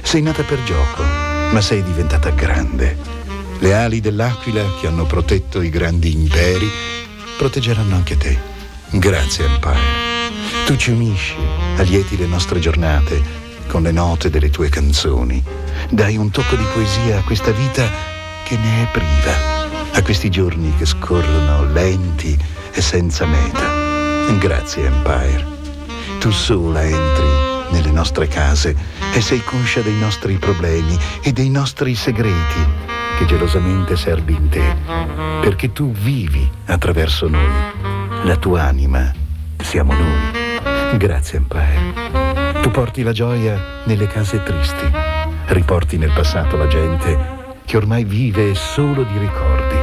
Sei 0.00 0.22
nata 0.22 0.42
per 0.44 0.62
gioco, 0.62 1.02
ma 1.52 1.60
sei 1.60 1.82
diventata 1.82 2.30
grande. 2.30 2.96
Le 3.58 3.74
ali 3.74 4.00
dell'aquila 4.00 4.64
che 4.80 4.86
hanno 4.86 5.04
protetto 5.04 5.60
i 5.60 5.68
grandi 5.68 6.10
imperi 6.10 6.66
proteggeranno 7.36 7.94
anche 7.94 8.16
te. 8.16 8.38
Grazie 8.92 9.44
Empire. 9.44 10.64
Tu 10.64 10.76
ci 10.76 10.90
unisci, 10.90 11.34
allieti 11.76 12.16
le 12.16 12.26
nostre 12.26 12.60
giornate 12.60 13.22
con 13.66 13.82
le 13.82 13.92
note 13.92 14.30
delle 14.30 14.48
tue 14.48 14.70
canzoni. 14.70 15.44
Dai 15.90 16.16
un 16.16 16.30
tocco 16.30 16.56
di 16.56 16.64
poesia 16.72 17.18
a 17.18 17.24
questa 17.24 17.50
vita 17.50 17.86
che 18.44 18.56
ne 18.56 18.84
è 18.84 18.90
priva, 18.90 19.90
a 19.92 20.02
questi 20.02 20.30
giorni 20.30 20.74
che 20.78 20.86
scorrono 20.86 21.70
lenti 21.70 22.34
e 22.72 22.80
senza 22.80 23.26
meta. 23.26 24.32
Grazie 24.38 24.86
Empire. 24.86 25.57
Tu 26.18 26.32
sola 26.32 26.82
entri 26.82 27.28
nelle 27.70 27.92
nostre 27.92 28.26
case 28.26 28.74
e 29.14 29.20
sei 29.20 29.42
conscia 29.44 29.82
dei 29.82 29.94
nostri 29.94 30.34
problemi 30.34 30.98
e 31.22 31.32
dei 31.32 31.48
nostri 31.48 31.94
segreti 31.94 32.66
che 33.16 33.24
gelosamente 33.24 33.96
servi 33.96 34.34
in 34.34 34.48
te, 34.48 34.76
perché 35.40 35.72
tu 35.72 35.92
vivi 35.92 36.50
attraverso 36.66 37.28
noi. 37.28 37.50
La 38.24 38.36
tua 38.36 38.64
anima 38.64 39.12
siamo 39.58 39.92
noi. 39.92 40.96
Grazie 40.96 41.38
Empire. 41.38 42.62
Tu 42.62 42.70
porti 42.70 43.02
la 43.02 43.12
gioia 43.12 43.82
nelle 43.84 44.08
case 44.08 44.42
tristi, 44.42 44.90
riporti 45.46 45.98
nel 45.98 46.12
passato 46.12 46.56
la 46.56 46.66
gente 46.66 47.36
che 47.64 47.76
ormai 47.76 48.02
vive 48.02 48.56
solo 48.56 49.04
di 49.04 49.18
ricordi. 49.18 49.76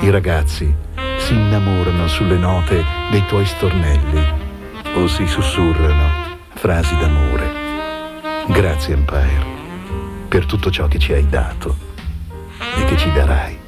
I 0.00 0.10
ragazzi 0.10 0.74
si 1.18 1.34
innamorano 1.34 2.08
sulle 2.08 2.36
note 2.36 2.84
dei 3.10 3.24
tuoi 3.26 3.46
stornelli 3.46 4.46
o 4.98 5.06
si 5.06 5.26
sussurrano 5.28 6.38
frasi 6.54 6.96
d'amore. 6.96 7.48
Grazie 8.48 8.94
Empire 8.94 9.46
per 10.26 10.44
tutto 10.44 10.72
ciò 10.72 10.88
che 10.88 10.98
ci 10.98 11.12
hai 11.12 11.28
dato 11.28 11.76
e 12.76 12.84
che 12.84 12.96
ci 12.96 13.12
darai. 13.12 13.58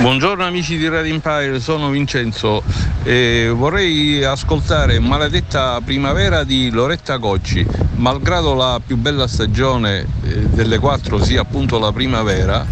Buongiorno 0.00 0.44
amici 0.44 0.76
di 0.76 0.88
Radio 0.88 1.14
Empire, 1.14 1.60
sono 1.60 1.88
Vincenzo 1.88 2.62
e 3.02 3.50
vorrei 3.54 4.22
ascoltare 4.24 4.98
Maledetta 4.98 5.80
Primavera 5.82 6.44
di 6.44 6.70
Loretta 6.70 7.16
Gocci. 7.16 7.66
Malgrado 7.94 8.54
la 8.54 8.80
più 8.84 8.96
bella 8.96 9.26
stagione 9.26 10.00
eh, 10.00 10.40
delle 10.48 10.78
quattro 10.78 11.22
sia 11.22 11.40
appunto 11.40 11.78
la 11.78 11.92
primavera, 11.92 12.66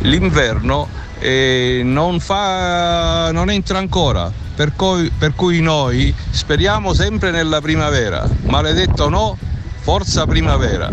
l'inverno 0.00 1.02
e 1.18 1.80
non, 1.84 2.20
fa, 2.20 3.30
non 3.32 3.50
entra 3.50 3.78
ancora, 3.78 4.30
per 4.54 4.74
cui, 4.74 5.10
per 5.16 5.34
cui 5.34 5.60
noi 5.60 6.14
speriamo 6.30 6.92
sempre 6.92 7.30
nella 7.30 7.60
primavera, 7.60 8.28
maledetto 8.42 9.08
no, 9.08 9.36
forza 9.80 10.26
primavera. 10.26 10.90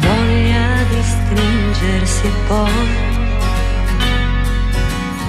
Voglia 0.00 0.82
di 0.88 1.02
stringersi 1.02 2.30
poi, 2.46 2.88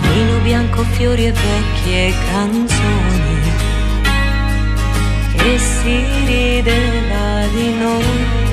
vino 0.02 0.40
bianco, 0.44 0.84
fiori 0.84 1.26
e 1.26 1.32
vecchie 1.32 2.14
canzoni, 2.32 3.38
e 5.36 5.58
si 5.58 6.06
rideva 6.26 7.48
di 7.54 7.74
noi 7.74 8.49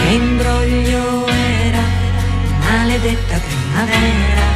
che 0.00 0.12
imbroglio 0.12 1.26
era, 1.26 1.82
maledetta 2.58 3.38
primavera, 3.38 4.46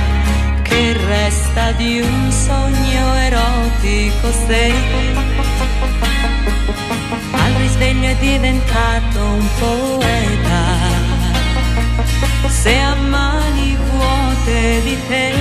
che 0.62 0.97
resta 1.07 1.72
di 1.72 2.01
un 2.01 2.30
sogno 2.30 3.14
erotico 3.14 4.32
se 4.47 4.72
al 7.32 7.53
risveglio 7.59 8.09
è 8.09 8.16
diventato 8.16 9.20
un 9.20 9.49
poeta. 9.59 10.62
Se 12.49 12.78
a 12.78 12.95
mani 12.95 13.76
vuote 13.90 14.80
di 14.84 14.97
te 15.09 15.32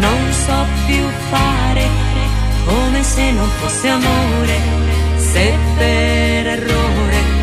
non 0.00 0.32
so 0.32 0.66
più 0.86 1.04
fare 1.30 1.86
come 2.64 3.02
se 3.02 3.30
non 3.32 3.48
fosse 3.60 3.88
amore, 3.88 4.58
se 5.16 5.54
per 5.76 6.46
errore 6.46 7.41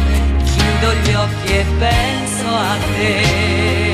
chiudo 0.79 0.93
gli 0.93 1.13
occhi 1.13 1.53
e 1.53 1.65
penso 1.77 2.47
a 2.47 2.77
te. 2.95 3.88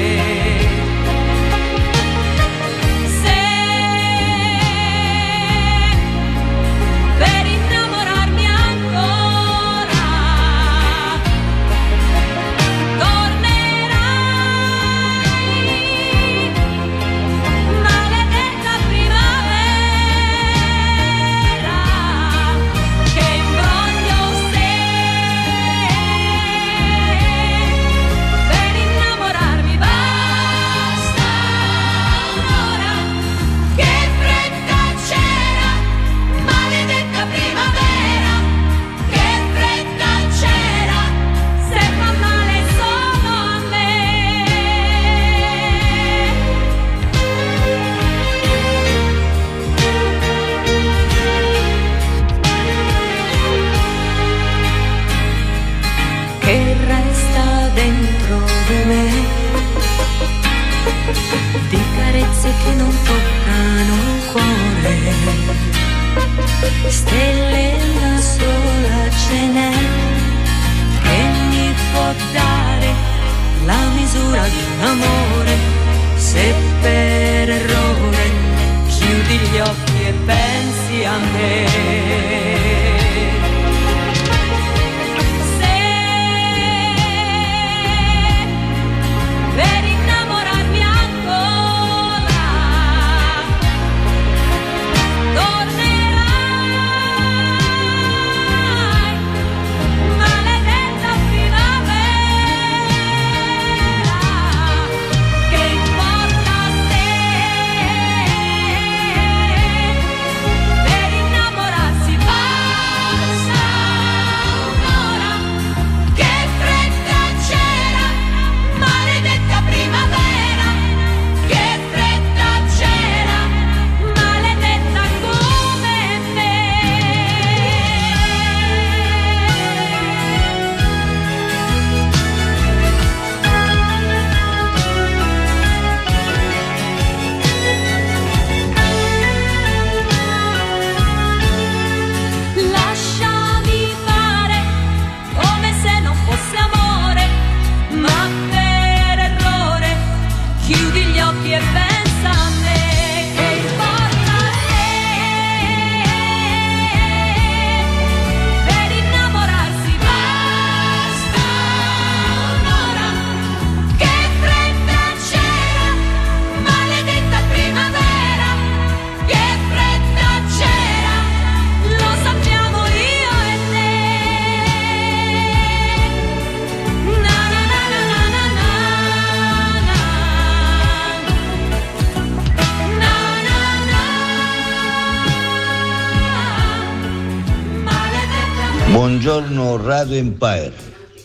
Buongiorno 189.26 189.78
Radio 189.78 190.17
Empire, 190.17 190.71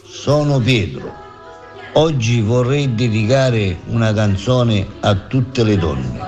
sono 0.06 0.58
Pietro. 0.58 1.12
Oggi 1.92 2.40
vorrei 2.40 2.94
dedicare 2.94 3.76
una 3.88 4.14
canzone 4.14 4.86
a 5.00 5.14
tutte 5.14 5.62
le 5.62 5.76
donne. 5.76 6.18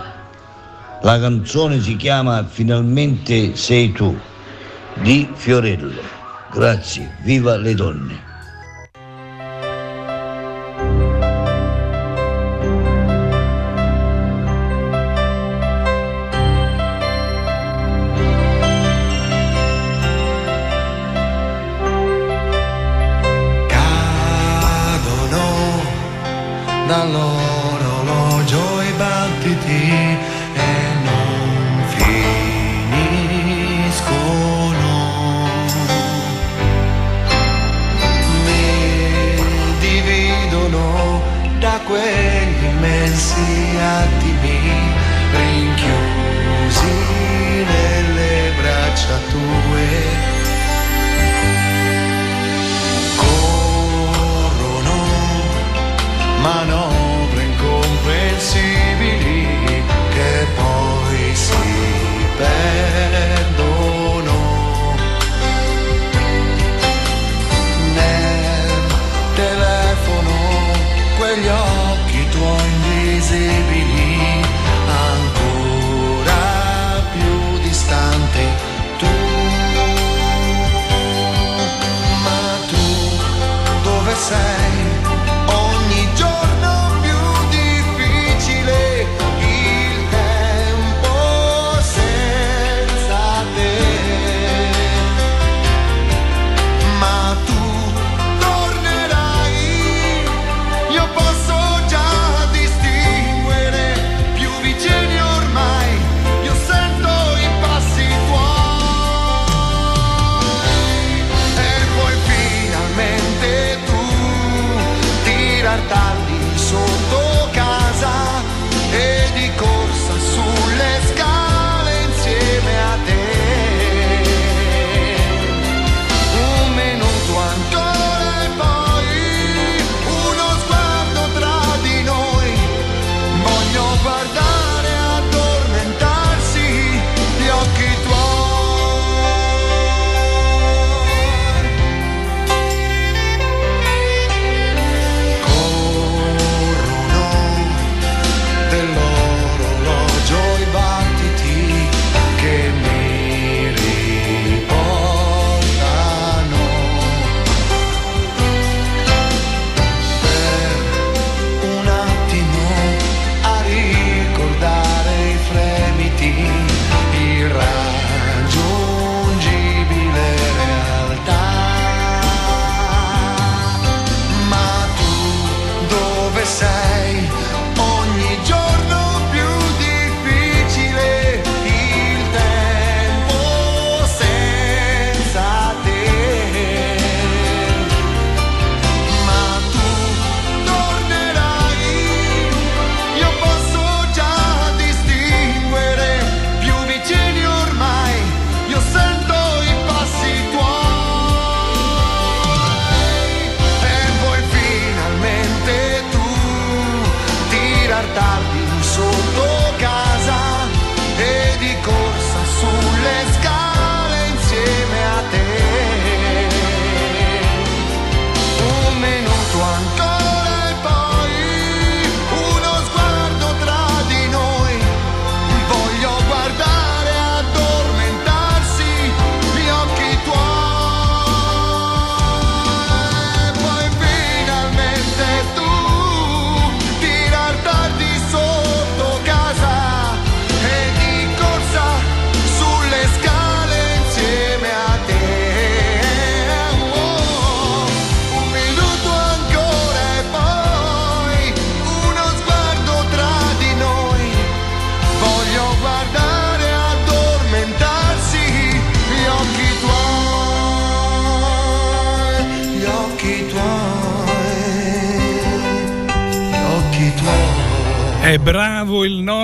La 1.01 1.19
canzone 1.19 1.81
si 1.81 1.97
chiama 1.97 2.45
Finalmente 2.45 3.57
sei 3.57 3.91
tu 3.91 4.15
di 4.97 5.27
Fiorello. 5.33 6.03
Grazie, 6.53 7.17
viva 7.23 7.57
le 7.57 7.73
donne. 7.73 8.32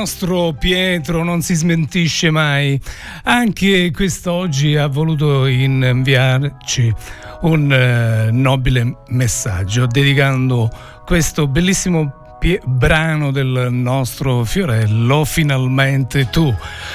Nostro 0.09 0.53
Pietro 0.59 1.23
non 1.23 1.43
si 1.43 1.55
smentisce 1.55 2.31
mai. 2.31 2.81
Anche 3.25 3.91
quest'oggi 3.91 4.77
ha 4.77 4.87
voluto 4.87 5.47
inviarci 5.47 6.93
un 7.43 7.73
eh, 7.73 8.31
nobile 8.31 8.99
messaggio 9.09 9.87
dedicando 9.87 10.71
questo 11.05 11.47
bellissimo 11.47 12.37
brano 12.65 13.33
del 13.33 13.69
nostro 13.71 14.45
Fiorello, 14.45 15.25
finalmente 15.25 16.31
tu. 16.31 16.55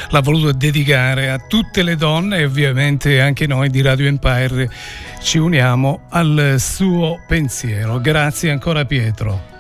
L'ha 0.10 0.22
voluto 0.22 0.52
dedicare 0.52 1.30
a 1.30 1.38
tutte 1.38 1.84
le 1.84 1.96
donne 1.96 2.38
e 2.38 2.46
ovviamente 2.46 3.20
anche 3.22 3.48
noi 3.48 3.70
di 3.70 3.82
Radio 3.82 4.08
Empire 4.08 4.70
ci 5.22 5.38
uniamo 5.38 6.04
al 6.10 6.56
suo 6.58 7.20
pensiero. 7.28 8.00
Grazie 8.00 8.52
ancora 8.52 8.86
Pietro. 8.86 9.53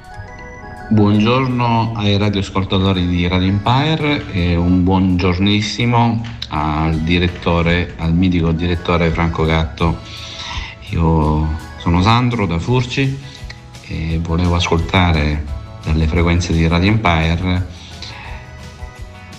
Buongiorno 0.93 1.93
ai 1.95 2.19
radioascoltatori 2.19 3.07
di 3.07 3.27
Radio 3.27 3.47
Empire 3.47 4.31
e 4.31 4.55
un 4.55 4.83
buongiornissimo 4.83 6.21
al 6.49 6.99
direttore, 6.99 7.95
al 7.97 8.13
mitico 8.13 8.51
direttore 8.51 9.09
Franco 9.09 9.43
Gatto. 9.43 9.97
Io 10.91 11.49
sono 11.77 12.03
Sandro 12.03 12.45
da 12.45 12.59
Furci 12.59 13.19
e 13.87 14.19
volevo 14.21 14.53
ascoltare 14.53 15.43
dalle 15.83 16.05
frequenze 16.05 16.53
di 16.53 16.67
Radio 16.67 16.91
Empire 16.91 17.67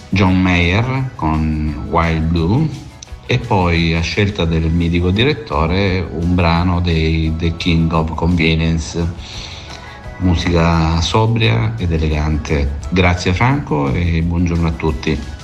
John 0.08 0.42
Mayer 0.42 1.12
con 1.14 1.86
Wild 1.88 2.30
Blue 2.30 2.68
e 3.26 3.38
poi 3.38 3.94
a 3.94 4.00
scelta 4.00 4.44
del 4.44 4.64
mitico 4.72 5.12
direttore 5.12 6.04
un 6.18 6.34
brano 6.34 6.80
dei 6.80 7.32
The 7.38 7.54
King 7.54 7.92
of 7.92 8.12
Convenience 8.14 9.52
musica 10.18 11.00
sobria 11.00 11.74
ed 11.76 11.92
elegante. 11.92 12.78
Grazie 12.90 13.32
Franco 13.32 13.92
e 13.92 14.22
buongiorno 14.22 14.68
a 14.68 14.72
tutti 14.72 15.42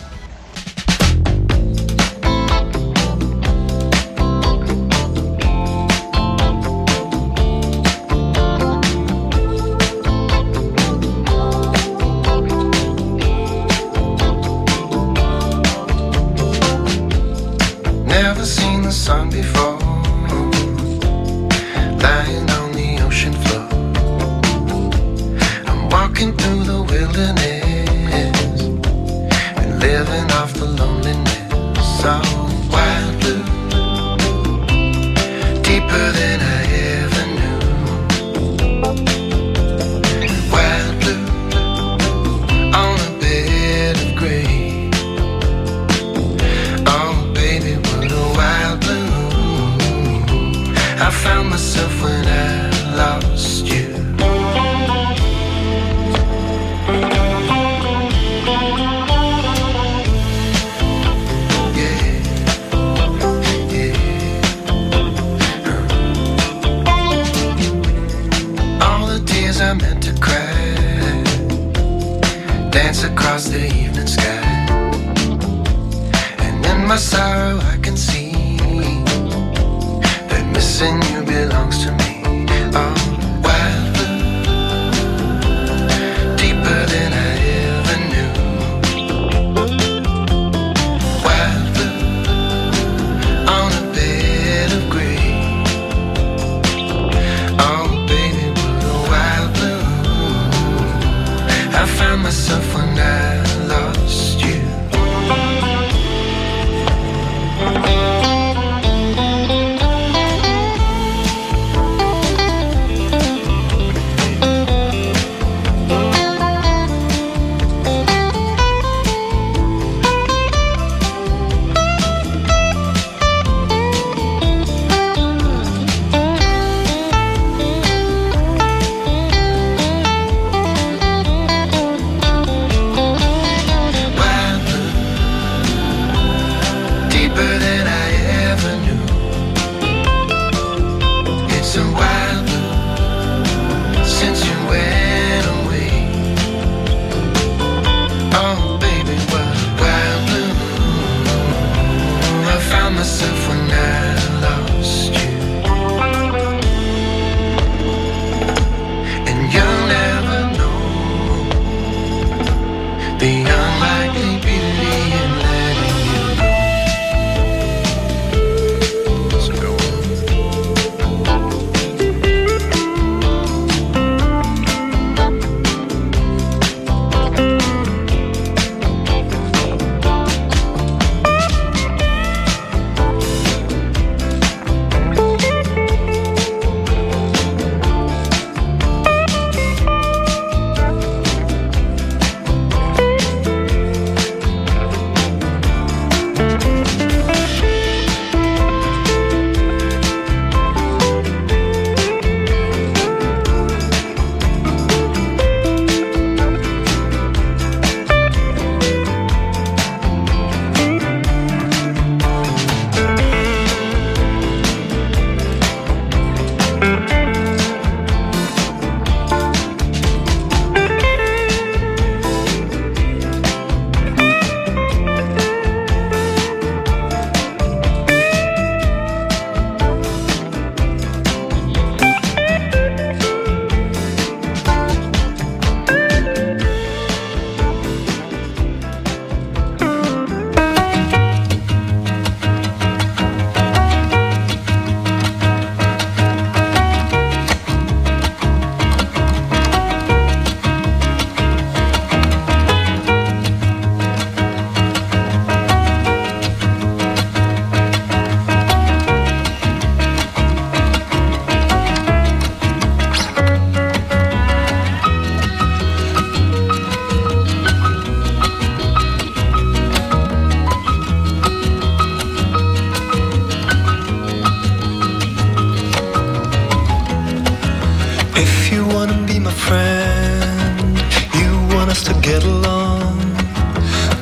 be 279.27 279.39
my 279.39 279.53
friend. 279.53 280.99
You 281.35 281.51
want 281.75 281.91
us 281.91 282.03
to 282.05 282.15
get 282.21 282.43
along. 282.45 283.19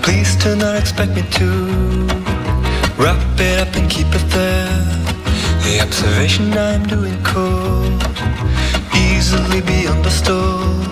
Please 0.03 0.37
do 0.37 0.57
not 0.57 0.77
expect 0.77 1.13
me 1.13 1.23
to 1.39 1.49
wrap 2.97 3.21
it 3.39 3.61
up 3.61 3.75
and 3.77 3.91
keep 3.91 4.09
it 4.09 4.27
there. 4.31 4.85
The 5.65 5.81
observation 5.83 6.53
I'm 6.53 6.85
doing 6.87 7.23
cold, 7.23 8.03
easily 8.95 9.61
be 9.61 9.87
understood. 9.87 10.87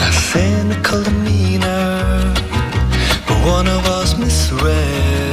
A 0.00 0.12
cynical 0.30 1.02
demeanor, 1.02 2.34
but 3.26 3.38
one 3.46 3.66
of 3.66 3.86
us 3.86 4.18
misread. 4.18 5.31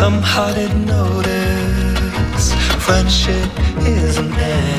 Somehow 0.00 0.50
didn't 0.54 0.86
notice 0.86 2.54
friendship 2.86 3.50
is 3.80 4.16
an 4.16 4.32
end. 4.32 4.69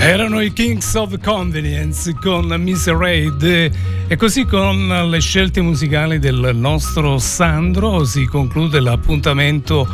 Erano 0.00 0.40
i 0.40 0.52
Kings 0.54 0.94
of 0.94 1.18
Convenience 1.22 2.14
con 2.14 2.46
Miss 2.58 2.88
Raid. 2.88 3.70
E 4.08 4.16
così 4.16 4.46
con 4.46 4.88
le 5.10 5.20
scelte 5.20 5.60
musicali 5.60 6.18
del 6.18 6.52
nostro 6.54 7.18
Sandro 7.18 8.04
si 8.04 8.24
conclude 8.24 8.80
l'appuntamento 8.80 9.86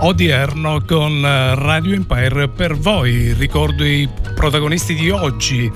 odierno 0.00 0.82
con 0.86 1.20
Radio 1.22 1.94
Empire 1.94 2.48
per 2.48 2.76
voi. 2.76 3.32
Ricordo 3.34 3.84
i 3.84 4.08
protagonisti 4.34 4.94
di 4.94 5.10
oggi. 5.10 5.70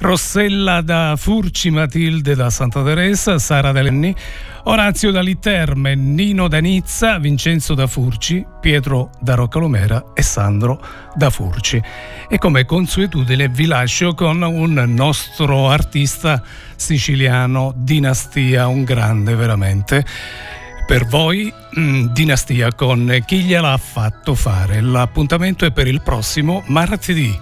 Rossella 0.00 0.80
da 0.80 1.14
Furci, 1.16 1.70
Matilde 1.70 2.34
da 2.34 2.50
Santa 2.50 2.82
Teresa, 2.82 3.38
Sara 3.38 3.72
da 3.72 3.82
Lenni, 3.82 4.14
Orazio 4.64 5.10
da 5.10 5.20
Literme, 5.20 5.94
Nino 5.94 6.48
da 6.48 6.58
Nizza, 6.58 7.18
Vincenzo 7.18 7.74
da 7.74 7.86
Furci, 7.86 8.44
Pietro 8.60 9.10
da 9.20 9.34
Roccalomera 9.34 10.12
e 10.14 10.22
Sandro 10.22 10.80
da 11.14 11.30
Furci. 11.30 11.80
E 12.28 12.38
come 12.38 12.64
consuetudine 12.64 13.48
vi 13.48 13.66
lascio 13.66 14.14
con 14.14 14.42
un 14.42 14.72
nostro 14.88 15.68
artista 15.68 16.42
siciliano, 16.76 17.72
Dinastia, 17.76 18.66
un 18.66 18.84
grande 18.84 19.34
veramente. 19.34 20.04
Per 20.88 21.04
voi, 21.04 21.52
mm, 21.78 22.06
Dinastia 22.14 22.72
con 22.72 23.22
chi 23.26 23.40
gliel'ha 23.42 23.76
fatto 23.76 24.34
fare. 24.34 24.80
L'appuntamento 24.80 25.66
è 25.66 25.70
per 25.70 25.86
il 25.86 26.00
prossimo 26.00 26.62
martedì. 26.68 27.38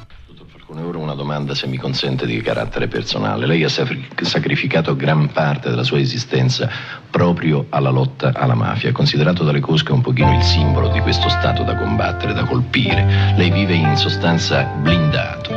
Con 0.66 0.78
ora 0.78 0.99
una 0.99 1.14
domanda, 1.14 1.55
se 1.55 1.68
mi 1.68 1.76
consente, 1.76 2.26
di 2.26 2.42
carattere 2.42 2.88
personale. 2.88 3.47
Lei 3.47 3.62
ha 3.62 3.68
sacrificato 3.68 4.97
gran 4.97 5.30
parte 5.30 5.70
della 5.70 5.84
sua 5.84 6.01
esistenza 6.01 6.68
proprio 7.09 7.66
alla 7.68 7.90
lotta 7.90 8.32
alla 8.34 8.57
mafia, 8.57 8.90
considerato 8.90 9.44
dalle 9.44 9.61
cosche 9.61 9.92
un 9.92 10.01
pochino 10.01 10.36
il 10.36 10.42
simbolo 10.42 10.88
di 10.88 10.99
questo 10.99 11.28
stato 11.28 11.62
da 11.62 11.76
combattere, 11.76 12.34
da 12.34 12.42
colpire. 12.42 13.32
Lei 13.36 13.53
vive 13.53 13.74
in 13.74 13.97
sostanza 13.97 14.64
blindato, 14.64 15.53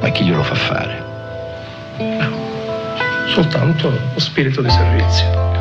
ma 0.00 0.08
chi 0.08 0.24
glielo 0.24 0.42
fa 0.42 0.54
fare? 0.54 1.06
soltanto 3.26 3.90
lo 3.90 4.18
spirito 4.18 4.62
di 4.62 4.70
servizio. 4.70 5.57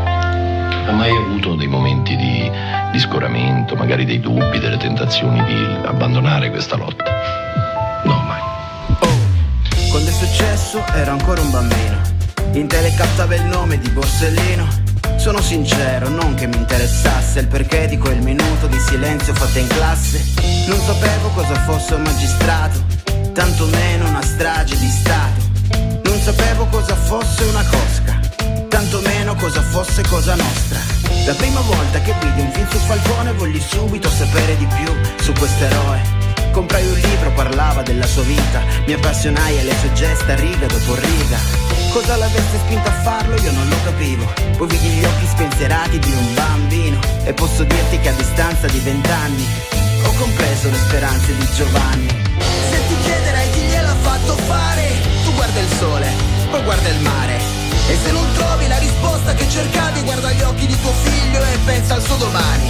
Ha 0.87 0.91
mai 0.93 1.15
avuto 1.15 1.55
dei 1.55 1.67
momenti 1.67 2.15
di, 2.15 2.49
di 2.91 2.99
scoramento, 2.99 3.75
magari 3.75 4.05
dei 4.05 4.21
dubbi, 4.21 4.57
delle 4.57 4.77
tentazioni 4.77 5.43
di 5.43 5.85
abbandonare 5.85 6.49
questa 6.49 6.77
lotta? 6.77 7.03
Quando 9.89 10.09
è 10.09 10.13
successo 10.13 10.85
ero 10.93 11.11
ancora 11.11 11.41
un 11.41 11.49
bambino. 11.49 11.99
In 12.53 12.67
tele 12.67 12.93
captava 12.93 13.35
il 13.35 13.43
nome 13.45 13.79
di 13.79 13.89
Borsellino. 13.89 14.67
Sono 15.17 15.41
sincero, 15.41 16.07
non 16.07 16.35
che 16.35 16.45
mi 16.45 16.55
interessasse 16.55 17.39
il 17.39 17.47
perché 17.47 17.87
di 17.87 17.97
quel 17.97 18.21
minuto 18.21 18.67
di 18.67 18.77
silenzio 18.79 19.33
fatto 19.33 19.57
in 19.57 19.67
classe. 19.67 20.23
Non 20.67 20.79
sapevo 20.79 21.29
cosa 21.29 21.55
fosse 21.65 21.95
un 21.95 22.03
magistrato, 22.03 22.79
tantomeno 23.33 24.07
una 24.07 24.21
strage 24.21 24.77
di 24.77 24.87
Stato. 24.87 25.41
Non 26.03 26.19
sapevo 26.19 26.65
cosa 26.67 26.95
fosse 26.95 27.43
una 27.45 27.63
cosca, 27.63 28.06
fosse 29.97 30.01
cosa 30.09 30.35
nostra. 30.35 30.79
La 31.25 31.33
prima 31.33 31.61
volta 31.61 31.99
che 32.01 32.13
vidi 32.21 32.41
un 32.41 32.51
film 32.51 32.69
su 32.69 32.77
Falcone 32.77 33.33
voglio 33.33 33.59
subito 33.59 34.09
sapere 34.09 34.55
di 34.57 34.67
più 34.67 34.93
su 35.19 35.33
quest'eroe. 35.33 36.15
Comprai 36.51 36.85
un 36.85 36.93
libro, 36.93 37.31
parlava 37.31 37.81
della 37.81 38.05
sua 38.05 38.23
vita, 38.23 38.61
mi 38.85 38.93
appassionai 38.93 39.59
alle 39.59 39.75
sue 39.79 39.93
gesta 39.93 40.35
riga 40.35 40.67
dopo 40.67 40.95
riga. 40.95 41.37
Cosa 41.91 42.15
l'avesse 42.15 42.57
spinto 42.65 42.87
a 42.87 43.01
farlo 43.01 43.35
io 43.41 43.51
non 43.51 43.67
lo 43.67 43.75
capivo. 43.83 44.31
Poi 44.57 44.67
vidi 44.67 44.87
gli 44.87 45.03
occhi 45.03 45.27
spensierati 45.27 45.99
di 45.99 46.11
un 46.11 46.33
bambino 46.33 46.99
e 47.23 47.33
posso 47.33 47.63
dirti 47.63 47.99
che 47.99 48.09
a 48.09 48.13
distanza 48.13 48.67
di 48.67 48.79
vent'anni 48.79 49.45
ho 50.03 50.11
compreso 50.13 50.69
le 50.69 50.77
speranze 50.77 51.35
di 51.35 51.47
Giovanni. 51.55 52.07
Se 52.69 52.87
ti 52.87 52.95
chiederai 53.03 53.49
chi 53.51 53.59
gliel'ha 53.61 53.95
fatto 54.01 54.35
fare, 54.45 54.87
tu 55.23 55.33
guarda 55.33 55.59
il 55.59 55.71
sole, 55.77 56.07
poi 56.51 56.63
guarda 56.63 56.89
il 56.89 56.99
mare. 57.01 57.56
E 57.89 57.95
se 58.03 58.11
non 58.11 58.25
trovi 58.33 58.67
la 58.67 58.77
risposta 58.77 59.33
che 59.33 59.47
cercavi, 59.49 60.01
guarda 60.01 60.31
gli 60.33 60.41
occhi 60.41 60.67
di 60.67 60.77
tuo 60.81 60.91
figlio 60.91 61.39
e 61.39 61.57
pensa 61.65 61.95
al 61.95 62.01
suo 62.01 62.17
domani. 62.17 62.69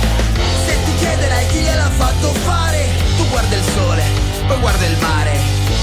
Se 0.66 0.74
ti 0.86 0.94
chiederai 0.96 1.48
chi 1.48 1.60
gliel'ha 1.60 1.90
fatto 1.90 2.34
fare, 2.46 2.86
tu 3.18 3.28
guarda 3.30 3.56
il 3.56 3.64
sole, 3.74 4.04
poi 4.48 4.60
guarda 4.60 4.86
il 4.86 4.98
mare. 5.02 5.32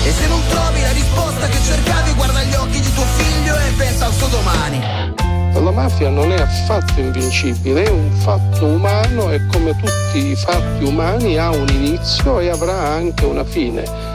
E 0.05 0.12
se 0.12 0.26
non 0.28 0.41
trovi 0.49 0.80
la 0.82 0.93
risposta 0.93 1.49
che 1.49 1.59
cercavi, 1.62 2.12
guarda 2.12 2.43
gli 2.45 2.55
occhi 2.55 2.80
di 2.80 2.95
tuo 2.95 3.05
figlio 3.16 3.57
e 3.57 3.72
pensa 3.76 4.07
al 4.07 4.12
suo 4.12 4.28
domani. 4.28 5.12
La 5.55 5.70
mafia 5.70 6.11
non 6.11 6.30
è 6.30 6.41
affatto 6.41 7.01
invincibile, 7.01 7.85
è 7.85 7.89
un 7.89 8.11
fatto 8.11 8.66
umano 8.66 9.30
e 9.32 9.47
come 9.47 9.74
tutti 9.76 10.30
i 10.30 10.37
fatti 10.37 10.85
umani 10.85 11.39
ha 11.39 11.51
un 11.51 11.66
inizio 11.68 12.39
e 12.39 12.51
avrà 12.51 12.89
anche 12.89 13.24
una 13.24 13.45
fine. 13.45 14.14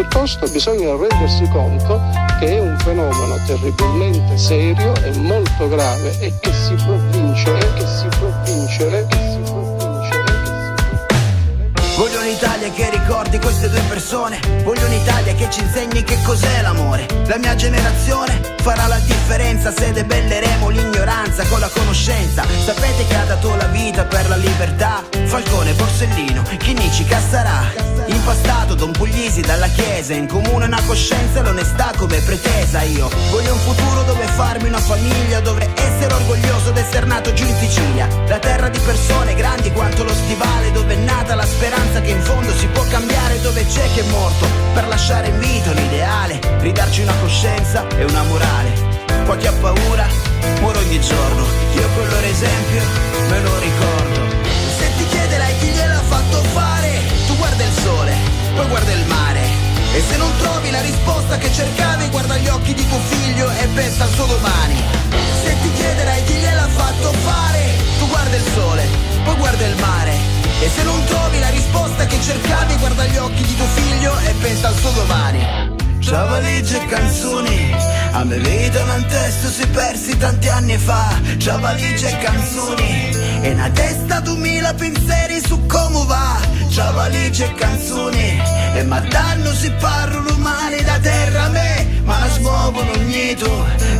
Piuttosto 0.00 0.48
bisogna 0.50 0.96
rendersi 0.96 1.46
conto 1.50 2.00
che 2.38 2.56
è 2.56 2.58
un 2.58 2.74
fenomeno 2.78 3.36
terribilmente 3.46 4.38
serio 4.38 4.94
e 4.94 5.14
molto 5.18 5.68
grave 5.68 6.18
e 6.20 6.32
che 6.40 6.52
si 6.54 6.74
può 6.76 6.96
vincere, 7.10 7.58
che 7.74 7.86
si 7.86 8.08
può 8.18 8.32
vincere, 8.46 9.06
che 9.06 9.16
si. 9.16 9.29
un'Italia 12.40 12.70
che 12.72 12.90
ricordi 12.90 13.38
queste 13.38 13.68
due 13.68 13.82
persone. 13.82 14.40
Voglio 14.62 14.86
un'Italia 14.86 15.34
che 15.34 15.48
ci 15.50 15.60
insegni 15.60 16.02
che 16.02 16.18
cos'è 16.24 16.62
l'amore. 16.62 17.06
La 17.26 17.36
mia 17.36 17.54
generazione 17.54 18.40
farà 18.62 18.86
la 18.86 18.98
differenza 18.98 19.70
se 19.70 19.92
debelleremo 19.92 20.70
l'ignoranza 20.70 21.44
con 21.48 21.60
la 21.60 21.68
conoscenza. 21.68 22.44
Sapete 22.64 23.06
che 23.06 23.14
ha 23.14 23.24
dato 23.24 23.54
la 23.56 23.66
vita 23.66 24.04
per 24.04 24.26
la 24.30 24.36
libertà? 24.36 25.02
Falcone, 25.26 25.74
Borsellino, 25.74 26.42
Chinici, 26.58 27.04
Cassarà. 27.04 27.88
Impastato 28.06 28.74
Don 28.74 28.90
Puglisi 28.90 29.40
dalla 29.40 29.68
chiesa, 29.68 30.14
in 30.14 30.26
comune 30.26 30.64
una 30.64 30.82
coscienza 30.86 31.40
e 31.40 31.42
l'onestà 31.42 31.92
come 31.96 32.18
pretesa. 32.20 32.82
Io 32.82 33.08
voglio 33.30 33.52
un 33.52 33.60
futuro 33.60 34.02
dove 34.02 34.24
farmi 34.26 34.68
una 34.68 34.80
famiglia, 34.80 35.40
dove 35.40 35.68
essere 35.76 36.12
orgoglioso 36.14 36.70
d'essere 36.72 37.06
nato 37.06 37.32
giù 37.32 37.46
in 37.46 37.56
Sicilia. 37.58 38.08
La 38.26 38.38
terra 38.38 38.68
di 38.68 38.78
persone 38.80 39.34
grandi 39.34 39.70
quanto 39.70 40.02
lo 40.02 40.12
stivale, 40.12 40.72
dove 40.72 40.94
è 40.94 40.96
nata 40.96 41.34
la 41.34 41.46
speranza 41.46 42.00
che 42.00 42.10
in 42.10 42.20
fondo 42.30 42.54
si 42.54 42.66
può 42.68 42.84
cambiare, 42.84 43.40
dove 43.40 43.66
c'è 43.66 43.90
chi 43.92 44.00
è 44.00 44.04
morto 44.04 44.46
per 44.72 44.86
lasciare 44.86 45.28
in 45.28 45.38
vita 45.40 45.70
un 45.70 45.78
ideale, 45.78 46.38
ridarci 46.60 47.02
una 47.02 47.14
coscienza 47.20 47.86
e 47.88 48.04
una 48.04 48.22
morale. 48.22 48.72
Qua 49.24 49.36
chi 49.36 49.46
ha 49.46 49.52
paura 49.52 50.06
muore 50.60 50.78
ogni 50.78 51.00
giorno, 51.00 51.44
io 51.74 51.88
loro 51.96 52.26
esempio 52.26 52.69
a 78.30 78.36
me 78.36 78.38
vita 78.38 78.84
un 78.84 79.06
testo 79.06 79.48
si 79.48 79.66
persi 79.66 80.16
tanti 80.16 80.48
anni 80.48 80.78
fa. 80.78 81.20
Ciao 81.38 81.58
valigie 81.58 82.10
e 82.10 82.18
canzoni, 82.18 83.10
e 83.42 83.50
una 83.50 83.68
testa 83.70 84.20
duemila 84.20 84.72
pensieri 84.74 85.42
su 85.44 85.66
come 85.66 86.04
va. 86.06 86.38
Ciao 86.70 86.92
valigie 86.92 87.46
e 87.46 87.54
canzoni, 87.54 88.40
e 88.74 88.82
ma 88.84 89.00
danno 89.00 89.52
si 89.52 89.68
parlano 89.80 90.32
umani 90.34 90.80
da 90.82 90.98
terra 91.00 91.44
a 91.44 91.48
me, 91.48 92.02
ma 92.04 92.20
la 92.20 92.28
smuovono 92.28 92.92
ogni 92.92 93.34
tu 93.34 93.50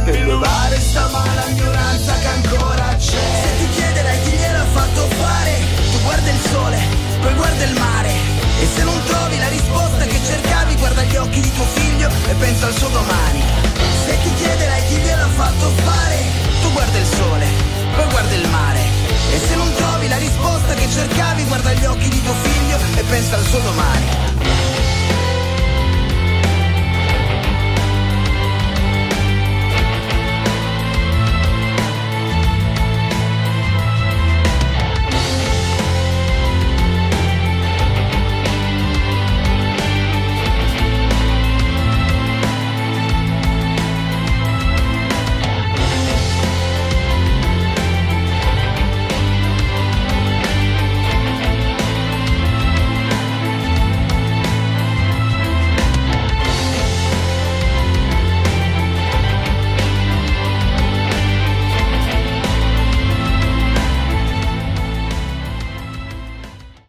per 0.04 0.24
levare 0.24 0.78
sta 0.78 1.08
mala 1.08 1.44
ignoranza 1.48 2.12
che 2.14 2.26
ancora 2.28 2.94
c'è. 2.96 3.26
Se 3.42 3.50
ti 3.58 3.68
chiederai 3.74 4.22
chi 4.22 4.30
gliel'ha 4.30 4.64
fatto 4.72 5.08
fare, 5.18 5.58
tu 5.90 6.02
guarda 6.02 6.30
il 6.30 6.40
sole, 6.50 6.78
poi 7.20 7.34
guarda 7.34 7.64
il 7.64 7.74
mare. 7.74 8.12
E 8.60 8.68
se 8.76 8.84
non 8.84 9.02
trovi 9.06 9.38
la 9.38 9.48
risposta 9.48 10.04
che 10.04 10.20
cercavi, 10.24 10.74
guarda 10.76 11.02
gli 11.02 11.16
occhi 11.16 11.40
di 11.40 11.52
tuo 11.52 11.64
figlio 11.64 12.08
e 12.28 12.34
pensa 12.34 12.66
al 12.66 12.74
suo 12.74 12.88
domani. 12.88 13.59
Se 14.10 14.18
ti 14.22 14.34
chiederai 14.34 14.82
chi 14.86 14.96
gliel'ha 14.96 15.28
fatto 15.36 15.70
fare, 15.84 16.18
tu 16.62 16.72
guarda 16.72 16.98
il 16.98 17.06
sole, 17.06 17.46
poi 17.94 18.08
guarda 18.10 18.34
il 18.34 18.48
mare. 18.48 18.80
E 19.30 19.38
se 19.38 19.54
non 19.54 19.72
trovi 19.72 20.08
la 20.08 20.16
risposta 20.16 20.74
che 20.74 20.88
cercavi, 20.90 21.44
guarda 21.44 21.72
gli 21.74 21.84
occhi 21.84 22.08
di 22.08 22.20
tuo 22.20 22.34
figlio 22.42 22.76
e 22.96 23.02
pensa 23.04 23.36
al 23.36 23.44
suo 23.44 23.60
domani. 23.60 24.79